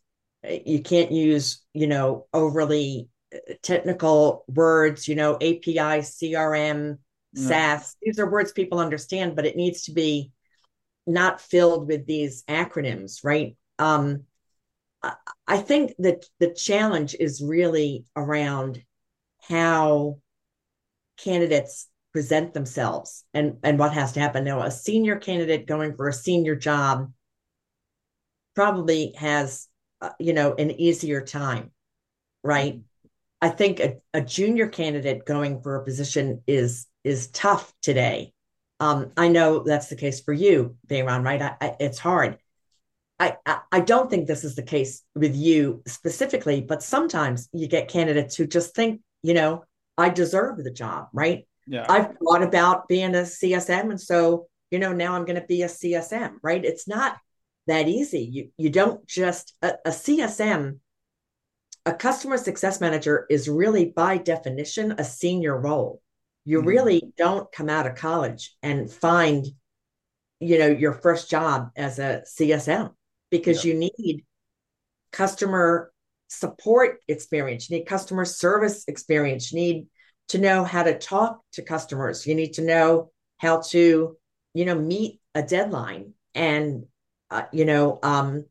You 0.43 0.81
can't 0.81 1.11
use, 1.11 1.63
you 1.73 1.87
know, 1.87 2.27
overly 2.33 3.09
uh, 3.33 3.53
technical 3.63 4.43
words. 4.47 5.07
You 5.07 5.15
know, 5.15 5.35
API, 5.35 6.01
CRM, 6.01 6.97
no. 7.33 7.41
SaaS. 7.41 7.95
These 8.01 8.19
are 8.19 8.29
words 8.29 8.51
people 8.51 8.79
understand, 8.79 9.35
but 9.35 9.45
it 9.45 9.55
needs 9.55 9.83
to 9.83 9.93
be 9.93 10.31
not 11.07 11.41
filled 11.41 11.87
with 11.87 12.05
these 12.05 12.43
acronyms, 12.43 13.23
right? 13.23 13.55
Um, 13.79 14.25
I 15.47 15.57
think 15.57 15.93
that 15.99 16.25
the 16.39 16.53
challenge 16.53 17.15
is 17.19 17.41
really 17.41 18.05
around 18.15 18.83
how 19.47 20.19
candidates 21.17 21.87
present 22.13 22.53
themselves 22.53 23.23
and 23.33 23.57
and 23.63 23.79
what 23.79 23.93
has 23.93 24.11
to 24.11 24.19
happen 24.19 24.43
now 24.43 24.61
a 24.61 24.69
senior 24.69 25.15
candidate 25.15 25.65
going 25.65 25.95
for 25.95 26.09
a 26.09 26.13
senior 26.13 26.55
job 26.55 27.11
probably 28.55 29.13
has 29.17 29.67
uh, 30.01 30.09
you 30.19 30.33
know 30.33 30.53
an 30.55 30.71
easier 30.71 31.21
time 31.21 31.71
right 32.43 32.81
i 33.41 33.49
think 33.49 33.79
a, 33.79 33.97
a 34.13 34.21
junior 34.21 34.67
candidate 34.67 35.25
going 35.25 35.61
for 35.61 35.75
a 35.75 35.83
position 35.83 36.41
is 36.47 36.87
is 37.03 37.27
tough 37.27 37.73
today 37.81 38.33
um, 38.79 39.11
i 39.17 39.27
know 39.27 39.63
that's 39.63 39.87
the 39.87 39.95
case 39.95 40.21
for 40.21 40.33
you 40.33 40.75
Bayron, 40.87 41.23
right 41.23 41.41
I, 41.41 41.55
I, 41.61 41.75
it's 41.79 41.99
hard 41.99 42.37
I, 43.21 43.59
I 43.71 43.81
don't 43.81 44.09
think 44.09 44.25
this 44.25 44.43
is 44.43 44.55
the 44.55 44.63
case 44.63 45.03
with 45.13 45.35
you 45.35 45.83
specifically, 45.85 46.61
but 46.61 46.81
sometimes 46.81 47.49
you 47.53 47.67
get 47.67 47.87
candidates 47.87 48.35
who 48.35 48.47
just 48.47 48.73
think, 48.73 49.01
you 49.21 49.35
know, 49.35 49.63
I 49.97 50.09
deserve 50.09 50.63
the 50.63 50.71
job, 50.71 51.09
right? 51.13 51.47
Yeah. 51.67 51.85
I've 51.87 52.17
thought 52.17 52.41
about 52.41 52.87
being 52.87 53.13
a 53.13 53.19
CSM. 53.19 53.91
And 53.91 54.01
so, 54.01 54.47
you 54.71 54.79
know, 54.79 54.91
now 54.91 55.13
I'm 55.13 55.25
going 55.25 55.39
to 55.39 55.45
be 55.45 55.61
a 55.61 55.67
CSM, 55.67 56.37
right? 56.41 56.65
It's 56.65 56.87
not 56.87 57.17
that 57.67 57.87
easy. 57.87 58.27
You, 58.31 58.49
you 58.57 58.69
don't 58.69 59.05
just, 59.07 59.55
a, 59.61 59.73
a 59.85 59.89
CSM, 59.89 60.79
a 61.85 61.93
customer 61.93 62.37
success 62.37 62.81
manager 62.81 63.25
is 63.29 63.49
really 63.49 63.85
by 63.85 64.17
definition 64.17 64.93
a 64.97 65.03
senior 65.03 65.57
role. 65.57 66.01
You 66.45 66.59
mm-hmm. 66.59 66.67
really 66.67 67.13
don't 67.17 67.51
come 67.51 67.69
out 67.69 67.87
of 67.87 67.95
college 67.95 68.55
and 68.61 68.91
find, 68.91 69.45
you 70.39 70.59
know, 70.59 70.67
your 70.67 70.93
first 70.93 71.29
job 71.29 71.69
as 71.75 71.99
a 71.99 72.23
CSM 72.25 72.91
because 73.29 73.63
yeah. 73.63 73.73
you 73.73 73.79
need 73.79 74.25
customer 75.11 75.91
support 76.27 76.99
experience, 77.07 77.69
you 77.69 77.77
need 77.77 77.85
customer 77.85 78.25
service 78.25 78.85
experience, 78.87 79.51
you 79.51 79.59
need 79.59 79.87
to 80.29 80.37
know 80.37 80.63
how 80.63 80.81
to 80.83 80.97
talk 80.97 81.41
to 81.53 81.61
customers, 81.61 82.25
you 82.25 82.35
need 82.35 82.53
to 82.53 82.61
know 82.61 83.11
how 83.37 83.61
to, 83.61 84.15
you 84.53 84.65
know, 84.65 84.75
meet 84.75 85.19
a 85.35 85.43
deadline 85.43 86.13
and, 86.33 86.85
uh, 87.31 87.43
you 87.51 87.65
know, 87.65 87.97
um, 88.03 88.45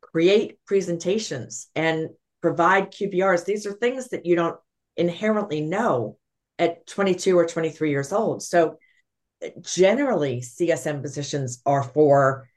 create 0.00 0.58
presentations 0.66 1.68
and 1.74 2.10
provide 2.40 2.92
QBRs. 2.92 3.44
These 3.44 3.66
are 3.66 3.72
things 3.72 4.08
that 4.10 4.26
you 4.26 4.36
don't 4.36 4.58
inherently 4.96 5.60
know 5.60 6.18
at 6.58 6.86
22 6.86 7.36
or 7.36 7.46
23 7.46 7.90
years 7.90 8.12
old. 8.12 8.42
So 8.42 8.78
generally, 9.60 10.40
CSM 10.40 11.02
positions 11.02 11.62
are 11.66 11.82
for 11.82 12.48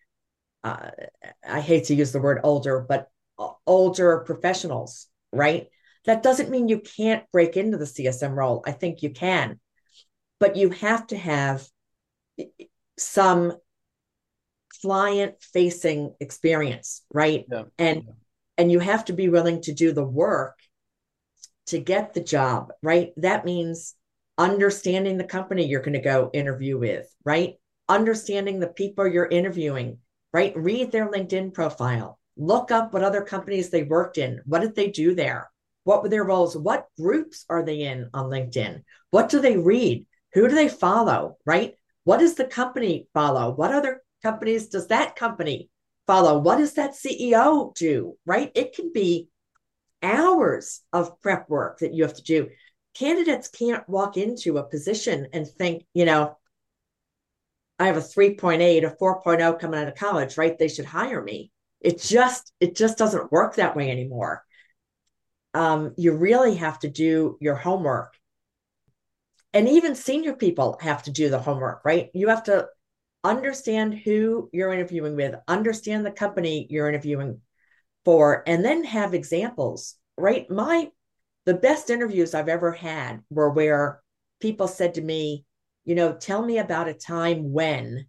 uh, 0.63 0.91
I 1.48 1.60
hate 1.60 1.86
to 1.86 1.96
use 1.96 2.12
the 2.12 2.22
word 2.22 2.39
older, 2.44 2.86
but 2.88 3.08
older 3.65 4.20
professionals, 4.20 5.08
right? 5.32 5.67
That 6.06 6.24
doesn't 6.24 6.50
mean 6.50 6.67
you 6.67 6.80
can't 6.80 7.24
break 7.32 7.58
into 7.58 7.78
the 7.78 7.86
CSM 7.86 8.36
role. 8.36 8.63
I 8.65 8.72
think 8.72 9.02
you 9.02 9.10
can, 9.10 9.60
but 10.39 10.56
you 10.56 10.70
have 10.70 11.08
to 11.08 11.17
have 11.17 11.67
some 12.98 13.54
client 14.81 15.36
facing 15.53 16.13
experience, 16.19 17.01
right? 17.13 17.45
Yeah. 17.51 17.63
And 17.77 18.03
yeah. 18.05 18.13
and 18.57 18.71
you 18.71 18.79
have 18.79 19.05
to 19.05 19.13
be 19.13 19.29
willing 19.29 19.62
to 19.63 19.73
do 19.73 19.91
the 19.91 20.03
work 20.03 20.57
to 21.67 21.79
get 21.79 22.13
the 22.13 22.21
job, 22.21 22.71
right? 22.81 23.12
That 23.17 23.45
means 23.45 23.95
understanding 24.38 25.17
the 25.17 25.23
company 25.23 25.67
you're 25.67 25.81
going 25.81 25.93
to 25.93 25.99
go 25.99 26.29
interview 26.34 26.77
with, 26.77 27.07
right? 27.23 27.55
Understanding 27.88 28.60
the 28.60 28.67
people 28.67 29.07
you're 29.07 29.27
interviewing, 29.27 29.99
right? 30.34 30.53
Read 30.55 30.91
their 30.91 31.10
LinkedIn 31.10 31.53
profile, 31.53 32.19
look 32.38 32.71
up 32.71 32.93
what 32.93 33.03
other 33.03 33.21
companies 33.21 33.69
they 33.69 33.84
worked 33.84 34.17
in. 34.17 34.41
What 34.45 34.62
did 34.62 34.75
they 34.75 34.89
do 34.89 35.15
there? 35.15 35.49
What 35.84 36.03
were 36.03 36.10
their 36.10 36.23
roles? 36.23 36.55
What 36.55 36.88
groups 36.97 37.45
are 37.49 37.63
they 37.63 37.81
in 37.81 38.10
on 38.13 38.29
LinkedIn? 38.29 38.84
What 39.10 39.29
do 39.29 39.39
they 39.39 39.57
read? 39.57 40.05
Who 40.34 40.47
do 40.47 40.55
they 40.55 40.69
follow, 40.69 41.38
right? 41.45 41.75
What 42.03 42.19
does 42.19 42.36
the 42.36 42.45
company 42.45 43.07
follow? 43.13 43.53
What 43.53 43.73
other 43.73 44.01
companies 44.21 44.67
does 44.67 44.88
that 44.88 45.15
company 45.15 45.69
follow? 46.07 46.39
What 46.39 46.57
does 46.57 46.73
that 46.73 46.91
CEO 46.93 47.73
do, 47.75 48.17
right? 48.25 48.51
It 48.55 48.73
can 48.73 48.91
be 48.93 49.29
hours 50.01 50.81
of 50.91 51.19
prep 51.21 51.49
work 51.49 51.79
that 51.79 51.93
you 51.93 52.03
have 52.03 52.15
to 52.15 52.23
do. 52.23 52.49
Candidates 52.93 53.47
can't 53.47 53.88
walk 53.88 54.17
into 54.17 54.57
a 54.57 54.63
position 54.63 55.27
and 55.34 55.47
think, 55.47 55.84
you 55.93 56.05
know, 56.05 56.38
I 57.79 57.88
have 57.88 57.97
a 57.97 58.01
3.8, 58.01 58.86
a 58.86 58.95
4.0 58.95 59.60
coming 59.60 59.79
out 59.79 59.88
of 59.88 59.95
college, 59.95 60.38
right? 60.38 60.57
They 60.57 60.67
should 60.67 60.86
hire 60.86 61.21
me. 61.21 61.51
It 61.79 61.99
just 61.99 62.53
it 62.60 62.75
just 62.75 62.97
doesn't 62.97 63.31
work 63.31 63.55
that 63.55 63.75
way 63.75 63.89
anymore. 63.89 64.43
Um, 65.53 65.93
you 65.97 66.13
really 66.13 66.55
have 66.55 66.79
to 66.79 66.89
do 66.89 67.38
your 67.41 67.55
homework. 67.55 68.13
And 69.53 69.67
even 69.67 69.95
senior 69.95 70.34
people 70.34 70.77
have 70.81 71.03
to 71.03 71.12
do 71.12 71.29
the 71.29 71.39
homework, 71.39 71.84
right? 71.84 72.10
You 72.13 72.29
have 72.29 72.43
to 72.43 72.67
understand 73.23 73.93
who 73.93 74.49
you're 74.51 74.73
interviewing 74.73 75.15
with, 75.15 75.36
understand 75.47 76.05
the 76.05 76.12
company 76.12 76.67
you're 76.69 76.89
interviewing 76.89 77.41
for, 78.05 78.43
and 78.47 78.65
then 78.65 78.84
have 78.84 79.13
examples, 79.13 79.95
right? 80.17 80.49
My 80.49 80.89
the 81.45 81.53
best 81.55 81.89
interviews 81.89 82.34
I've 82.34 82.49
ever 82.49 82.71
had 82.71 83.21
were 83.29 83.49
where 83.49 84.01
people 84.39 84.67
said 84.67 84.95
to 84.95 85.01
me, 85.01 85.45
you 85.86 85.95
know, 85.95 86.13
tell 86.13 86.43
me 86.43 86.60
about 86.60 86.88
a 86.88 86.93
time 86.93 87.51
when 87.51 88.05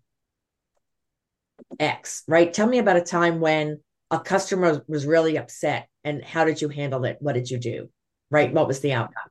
X, 1.80 2.22
right? 2.28 2.52
Tell 2.52 2.66
me 2.66 2.78
about 2.78 2.96
a 2.96 3.02
time 3.02 3.40
when 3.40 3.80
a 4.10 4.20
customer 4.20 4.82
was 4.86 5.06
really 5.06 5.38
upset 5.38 5.88
and 6.04 6.22
how 6.22 6.44
did 6.44 6.60
you 6.60 6.68
handle 6.68 7.04
it? 7.04 7.16
What 7.20 7.34
did 7.34 7.50
you 7.50 7.58
do? 7.58 7.88
Right? 8.30 8.52
What 8.52 8.68
was 8.68 8.80
the 8.80 8.92
outcome? 8.92 9.30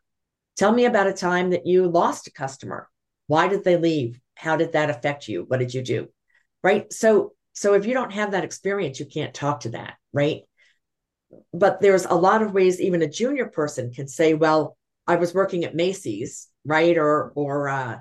Tell 0.58 0.72
me 0.72 0.86
about 0.86 1.08
a 1.08 1.14
time 1.14 1.52
that 1.52 1.66
you 1.66 1.88
lost 1.88 2.28
a 2.28 2.32
customer. 2.32 2.88
Why 3.28 3.48
did 3.48 3.64
they 3.64 3.78
leave? 3.78 4.21
How 4.42 4.56
did 4.56 4.74
that 4.74 4.90
affect 4.90 5.28
you? 5.28 5.46
What 5.48 5.60
did 5.60 5.72
you 5.72 5.84
do? 5.84 6.10
Right? 6.64 6.92
So 6.92 7.34
so 7.54 7.76
if 7.76 7.86
you 7.86 7.94
don't 7.94 8.14
have 8.14 8.32
that 8.32 8.44
experience, 8.44 9.00
you 9.00 9.06
can't 9.06 9.36
talk 9.36 9.62
to 9.62 9.70
that, 9.70 9.96
right? 10.12 10.42
But 11.54 11.80
there's 11.80 12.06
a 12.06 12.16
lot 12.16 12.42
of 12.42 12.54
ways 12.54 12.82
even 12.82 13.04
a 13.04 13.10
junior 13.10 13.46
person 13.46 13.94
can 13.94 14.08
say, 14.08 14.34
well, 14.34 14.78
I 15.06 15.18
was 15.18 15.34
working 15.34 15.64
at 15.64 15.76
Macy's, 15.76 16.48
right? 16.66 16.98
Or 16.98 17.32
or 17.36 17.70
uh 17.70 17.98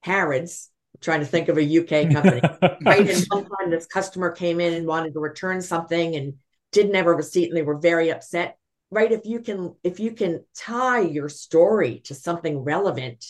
Harrods, 0.00 0.68
trying 1.00 1.20
to 1.20 1.26
think 1.26 1.48
of 1.48 1.58
a 1.58 1.64
UK 1.64 1.88
company, 2.12 2.40
right? 2.82 3.08
And 3.08 3.24
one 3.28 3.44
time 3.44 3.70
this 3.70 3.86
customer 3.86 4.32
came 4.32 4.60
in 4.60 4.74
and 4.74 4.84
wanted 4.84 5.12
to 5.14 5.20
return 5.20 5.62
something 5.62 6.16
and 6.16 6.34
didn't 6.72 6.94
have 6.94 7.06
a 7.06 7.14
receipt 7.14 7.50
and 7.50 7.56
they 7.56 7.62
were 7.62 7.78
very 7.78 8.10
upset. 8.10 8.58
Right. 8.90 9.12
If 9.12 9.24
you 9.24 9.40
can, 9.40 9.76
if 9.82 10.00
you 10.00 10.12
can 10.12 10.44
tie 10.54 11.00
your 11.00 11.30
story 11.30 12.00
to 12.04 12.14
something 12.14 12.58
relevant, 12.58 13.24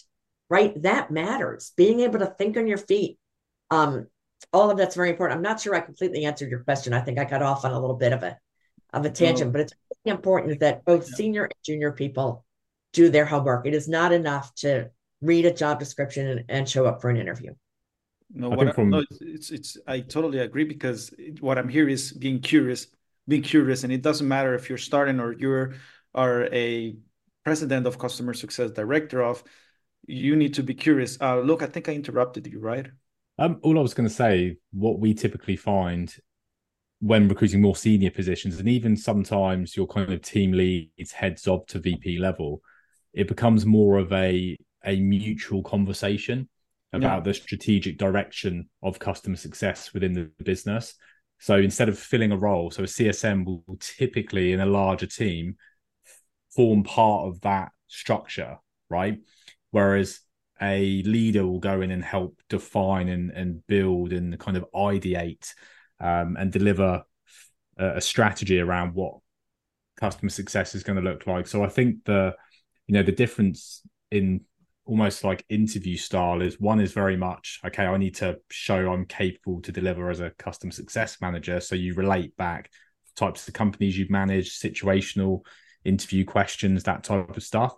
right, 0.52 0.82
that 0.82 1.10
matters. 1.10 1.72
Being 1.78 2.00
able 2.00 2.18
to 2.18 2.26
think 2.26 2.58
on 2.58 2.66
your 2.66 2.76
feet. 2.76 3.18
Um, 3.70 4.06
all 4.52 4.70
of 4.70 4.76
that's 4.76 4.94
very 4.94 5.08
important. 5.08 5.38
I'm 5.38 5.42
not 5.42 5.60
sure 5.60 5.74
I 5.74 5.80
completely 5.80 6.26
answered 6.26 6.50
your 6.50 6.62
question. 6.62 6.92
I 6.92 7.00
think 7.00 7.18
I 7.18 7.24
got 7.24 7.42
off 7.42 7.64
on 7.64 7.72
a 7.72 7.80
little 7.80 7.96
bit 7.96 8.12
of 8.12 8.22
a 8.22 8.36
of 8.92 9.06
a 9.06 9.10
tangent, 9.10 9.48
oh. 9.48 9.52
but 9.52 9.62
it's 9.62 9.72
really 10.04 10.14
important 10.14 10.60
that 10.60 10.84
both 10.84 11.08
yeah. 11.08 11.16
senior 11.16 11.44
and 11.44 11.54
junior 11.64 11.92
people 11.92 12.44
do 12.92 13.08
their 13.08 13.24
homework. 13.24 13.66
It 13.66 13.72
is 13.72 13.88
not 13.88 14.12
enough 14.12 14.54
to 14.56 14.90
read 15.22 15.46
a 15.46 15.54
job 15.54 15.78
description 15.78 16.26
and, 16.26 16.44
and 16.50 16.68
show 16.68 16.84
up 16.84 17.00
for 17.00 17.08
an 17.08 17.16
interview. 17.16 17.54
No, 18.34 18.50
what 18.50 18.68
I, 18.68 18.72
from... 18.72 18.90
no, 18.90 19.04
it's, 19.22 19.50
it's 19.50 19.78
I 19.86 20.00
totally 20.00 20.40
agree 20.40 20.64
because 20.64 21.14
what 21.40 21.56
I'm 21.56 21.68
here 21.68 21.88
is 21.88 22.12
being 22.12 22.40
curious, 22.40 22.88
being 23.26 23.42
curious, 23.42 23.84
and 23.84 23.92
it 23.92 24.02
doesn't 24.02 24.28
matter 24.28 24.54
if 24.54 24.68
you're 24.68 24.76
starting 24.76 25.18
or 25.18 25.32
you're 25.32 25.76
are 26.14 26.44
a 26.52 26.96
president 27.42 27.86
of 27.86 27.98
customer 27.98 28.34
success 28.34 28.70
director 28.72 29.22
of. 29.22 29.42
You 30.06 30.36
need 30.36 30.54
to 30.54 30.62
be 30.62 30.74
curious. 30.74 31.20
Uh, 31.20 31.40
look, 31.40 31.62
I 31.62 31.66
think 31.66 31.88
I 31.88 31.94
interrupted 31.94 32.46
you, 32.46 32.60
right? 32.60 32.86
Um, 33.38 33.58
all 33.62 33.78
I 33.78 33.82
was 33.82 33.94
going 33.94 34.08
to 34.08 34.14
say, 34.14 34.56
what 34.72 34.98
we 34.98 35.14
typically 35.14 35.56
find 35.56 36.14
when 37.00 37.28
recruiting 37.28 37.60
more 37.60 37.74
senior 37.74 38.10
positions, 38.10 38.58
and 38.58 38.68
even 38.68 38.96
sometimes 38.96 39.76
your 39.76 39.88
kind 39.88 40.12
of 40.12 40.22
team 40.22 40.52
leads, 40.52 41.12
heads 41.12 41.48
up 41.48 41.66
to 41.66 41.80
VP 41.80 42.18
level, 42.18 42.62
it 43.12 43.26
becomes 43.28 43.66
more 43.66 43.98
of 43.98 44.12
a 44.12 44.56
a 44.84 45.00
mutual 45.00 45.62
conversation 45.62 46.48
about 46.92 47.18
yeah. 47.18 47.20
the 47.20 47.34
strategic 47.34 47.98
direction 47.98 48.68
of 48.82 48.98
customer 48.98 49.36
success 49.36 49.94
within 49.94 50.12
the 50.12 50.30
business. 50.44 50.94
So 51.38 51.56
instead 51.56 51.88
of 51.88 51.98
filling 51.98 52.32
a 52.32 52.36
role, 52.36 52.70
so 52.70 52.82
a 52.82 52.86
CSM 52.86 53.44
will 53.44 53.64
typically 53.80 54.52
in 54.52 54.60
a 54.60 54.66
larger 54.66 55.06
team 55.06 55.56
form 56.54 56.84
part 56.84 57.26
of 57.26 57.40
that 57.40 57.70
structure, 57.88 58.58
right? 58.90 59.18
Whereas 59.72 60.20
a 60.60 61.02
leader 61.02 61.44
will 61.44 61.58
go 61.58 61.80
in 61.80 61.90
and 61.90 62.04
help 62.04 62.40
define 62.48 63.08
and, 63.08 63.30
and 63.32 63.66
build 63.66 64.12
and 64.12 64.38
kind 64.38 64.56
of 64.56 64.64
ideate 64.74 65.52
um, 65.98 66.36
and 66.38 66.52
deliver 66.52 67.02
a, 67.78 67.96
a 67.96 68.00
strategy 68.00 68.60
around 68.60 68.94
what 68.94 69.14
customer 69.96 70.30
success 70.30 70.76
is 70.76 70.84
going 70.84 71.02
to 71.02 71.10
look 71.10 71.26
like. 71.26 71.48
So 71.48 71.64
I 71.64 71.68
think 71.68 72.04
the 72.04 72.36
you 72.86 72.94
know 72.94 73.02
the 73.02 73.12
difference 73.12 73.82
in 74.10 74.42
almost 74.84 75.24
like 75.24 75.44
interview 75.48 75.96
style 75.96 76.42
is 76.42 76.60
one 76.60 76.80
is 76.80 76.92
very 76.92 77.16
much 77.16 77.60
okay 77.64 77.84
i 77.84 77.96
need 77.96 78.16
to 78.16 78.36
show 78.50 78.92
i'm 78.92 79.06
capable 79.06 79.60
to 79.62 79.70
deliver 79.70 80.10
as 80.10 80.18
a 80.18 80.30
customer 80.30 80.72
success 80.72 81.18
manager 81.20 81.60
so 81.60 81.76
you 81.76 81.94
relate 81.94 82.36
back 82.36 82.68
types 83.14 83.46
of 83.46 83.54
companies 83.54 83.96
you've 83.96 84.10
managed 84.10 84.60
situational 84.60 85.40
interview 85.84 86.24
questions 86.24 86.82
that 86.82 87.04
type 87.04 87.36
of 87.36 87.42
stuff 87.42 87.74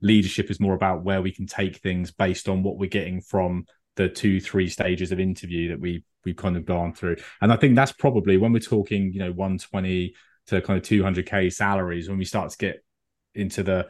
leadership 0.00 0.50
is 0.50 0.60
more 0.60 0.74
about 0.74 1.02
where 1.02 1.22
we 1.22 1.32
can 1.32 1.46
take 1.46 1.78
things 1.78 2.10
based 2.10 2.48
on 2.48 2.62
what 2.62 2.78
we're 2.78 2.88
getting 2.88 3.20
from 3.20 3.64
the 3.96 4.08
two 4.08 4.40
three 4.40 4.68
stages 4.68 5.10
of 5.10 5.18
interview 5.18 5.68
that 5.68 5.80
we 5.80 6.04
we've 6.24 6.36
kind 6.36 6.56
of 6.56 6.64
gone 6.64 6.92
through 6.92 7.16
and 7.42 7.52
i 7.52 7.56
think 7.56 7.74
that's 7.74 7.92
probably 7.92 8.36
when 8.36 8.52
we're 8.52 8.60
talking 8.60 9.12
you 9.12 9.18
know 9.18 9.32
120 9.32 10.14
to 10.46 10.60
kind 10.62 10.78
of 10.78 10.84
200k 10.84 11.52
salaries 11.52 12.08
when 12.08 12.16
we 12.16 12.24
start 12.24 12.50
to 12.50 12.56
get 12.58 12.84
into 13.34 13.62
the 13.62 13.86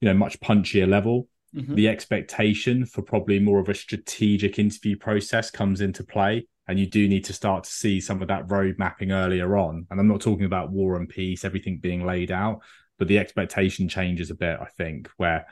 you 0.00 0.08
know 0.08 0.14
much 0.14 0.38
punchier 0.40 0.88
level 0.88 1.28
mm-hmm. 1.54 1.74
the 1.74 1.88
expectation 1.88 2.84
for 2.84 3.02
probably 3.02 3.38
more 3.38 3.60
of 3.60 3.68
a 3.68 3.74
strategic 3.74 4.58
interview 4.58 4.96
process 4.96 5.50
comes 5.50 5.80
into 5.80 6.02
play 6.02 6.46
and 6.66 6.78
you 6.78 6.86
do 6.86 7.08
need 7.08 7.24
to 7.24 7.32
start 7.32 7.64
to 7.64 7.70
see 7.70 8.00
some 8.00 8.22
of 8.22 8.28
that 8.28 8.50
road 8.50 8.76
mapping 8.78 9.12
earlier 9.12 9.56
on 9.56 9.86
and 9.90 10.00
i'm 10.00 10.08
not 10.08 10.20
talking 10.20 10.46
about 10.46 10.70
war 10.70 10.96
and 10.96 11.08
peace 11.08 11.44
everything 11.44 11.78
being 11.78 12.04
laid 12.04 12.32
out 12.32 12.60
but 13.00 13.08
the 13.08 13.18
expectation 13.18 13.88
changes 13.88 14.30
a 14.30 14.34
bit 14.34 14.56
i 14.60 14.68
think 14.76 15.10
where 15.16 15.44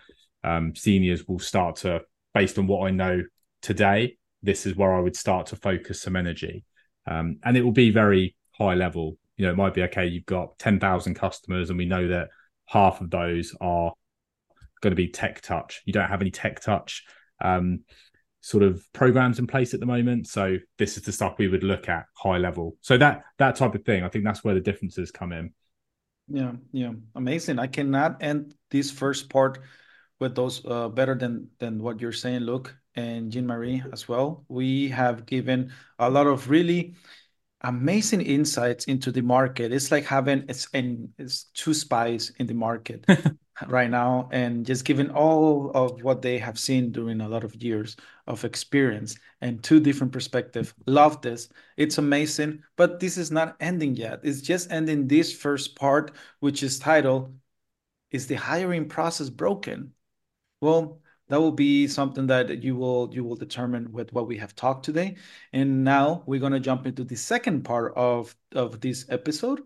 um, 0.44 0.72
seniors 0.76 1.26
will 1.26 1.40
start 1.40 1.74
to 1.76 2.00
based 2.32 2.58
on 2.58 2.68
what 2.68 2.86
i 2.86 2.90
know 2.90 3.20
today 3.60 4.16
this 4.44 4.66
is 4.66 4.76
where 4.76 4.94
i 4.94 5.00
would 5.00 5.16
start 5.16 5.46
to 5.46 5.56
focus 5.56 6.00
some 6.00 6.14
energy 6.14 6.64
um, 7.10 7.38
and 7.42 7.56
it 7.56 7.62
will 7.62 7.72
be 7.72 7.90
very 7.90 8.36
high 8.56 8.74
level 8.74 9.18
you 9.36 9.44
know 9.44 9.52
it 9.52 9.56
might 9.56 9.74
be 9.74 9.82
okay 9.82 10.06
you've 10.06 10.26
got 10.26 10.56
10,000 10.60 11.14
customers 11.14 11.70
and 11.70 11.78
we 11.78 11.86
know 11.86 12.06
that 12.06 12.28
half 12.66 13.00
of 13.00 13.10
those 13.10 13.56
are 13.60 13.92
going 14.80 14.92
to 14.92 14.96
be 14.96 15.08
tech 15.08 15.40
touch. 15.40 15.82
You 15.84 15.92
don't 15.92 16.08
have 16.08 16.20
any 16.20 16.30
tech 16.30 16.60
touch 16.60 17.04
um, 17.40 17.80
sort 18.40 18.62
of 18.62 18.82
programs 18.92 19.38
in 19.38 19.46
place 19.46 19.74
at 19.74 19.80
the 19.80 19.86
moment. 19.86 20.28
So 20.28 20.58
this 20.78 20.96
is 20.96 21.02
the 21.02 21.12
stuff 21.12 21.36
we 21.38 21.48
would 21.48 21.64
look 21.64 21.88
at 21.88 22.04
high 22.14 22.38
level. 22.38 22.76
So 22.80 22.96
that 22.98 23.22
that 23.38 23.56
type 23.56 23.74
of 23.74 23.84
thing, 23.84 24.04
I 24.04 24.08
think 24.08 24.24
that's 24.24 24.44
where 24.44 24.54
the 24.54 24.60
differences 24.60 25.10
come 25.10 25.32
in. 25.32 25.52
Yeah, 26.28 26.52
yeah, 26.72 26.92
amazing. 27.14 27.58
I 27.58 27.66
cannot 27.66 28.22
end 28.22 28.54
this 28.70 28.90
first 28.90 29.30
part 29.30 29.60
with 30.20 30.34
those 30.34 30.64
uh, 30.66 30.88
better 30.88 31.14
than 31.14 31.48
than 31.58 31.82
what 31.82 32.00
you're 32.00 32.12
saying, 32.12 32.42
Luke 32.42 32.76
and 32.94 33.32
Jean 33.32 33.46
Marie 33.46 33.82
as 33.92 34.08
well. 34.08 34.44
We 34.48 34.88
have 34.88 35.26
given 35.26 35.72
a 35.98 36.10
lot 36.10 36.26
of 36.26 36.50
really 36.50 36.94
amazing 37.62 38.22
insights 38.22 38.86
into 38.86 39.12
the 39.12 39.22
market. 39.22 39.72
It's 39.72 39.90
like 39.92 40.04
having 40.06 40.44
it's 40.48 40.68
and 40.74 41.10
it's 41.18 41.44
two 41.54 41.74
spies 41.74 42.32
in 42.38 42.46
the 42.46 42.54
market. 42.54 43.06
right 43.66 43.90
now 43.90 44.28
and 44.32 44.64
just 44.64 44.84
given 44.84 45.10
all 45.10 45.70
of 45.74 46.02
what 46.02 46.22
they 46.22 46.38
have 46.38 46.58
seen 46.58 46.92
during 46.92 47.20
a 47.20 47.28
lot 47.28 47.44
of 47.44 47.60
years 47.62 47.96
of 48.26 48.44
experience 48.44 49.16
and 49.40 49.62
two 49.62 49.80
different 49.80 50.12
perspectives 50.12 50.74
love 50.86 51.20
this. 51.22 51.48
It's 51.76 51.98
amazing 51.98 52.62
but 52.76 53.00
this 53.00 53.16
is 53.18 53.30
not 53.30 53.56
ending 53.60 53.96
yet. 53.96 54.20
It's 54.22 54.40
just 54.40 54.70
ending 54.70 55.08
this 55.08 55.32
first 55.32 55.76
part 55.76 56.12
which 56.40 56.62
is 56.62 56.78
titled 56.78 57.34
is 58.10 58.26
the 58.26 58.36
hiring 58.36 58.88
process 58.88 59.30
broken? 59.30 59.92
Well 60.60 61.00
that 61.28 61.40
will 61.40 61.52
be 61.52 61.86
something 61.86 62.26
that 62.28 62.62
you 62.62 62.74
will 62.76 63.10
you 63.12 63.24
will 63.24 63.36
determine 63.36 63.92
with 63.92 64.12
what 64.12 64.26
we 64.26 64.38
have 64.38 64.54
talked 64.54 64.84
today. 64.84 65.16
And 65.52 65.84
now 65.84 66.22
we're 66.26 66.40
going 66.40 66.52
to 66.52 66.60
jump 66.60 66.86
into 66.86 67.04
the 67.04 67.16
second 67.16 67.64
part 67.64 67.92
of 67.96 68.34
of 68.52 68.80
this 68.80 69.06
episode 69.10 69.62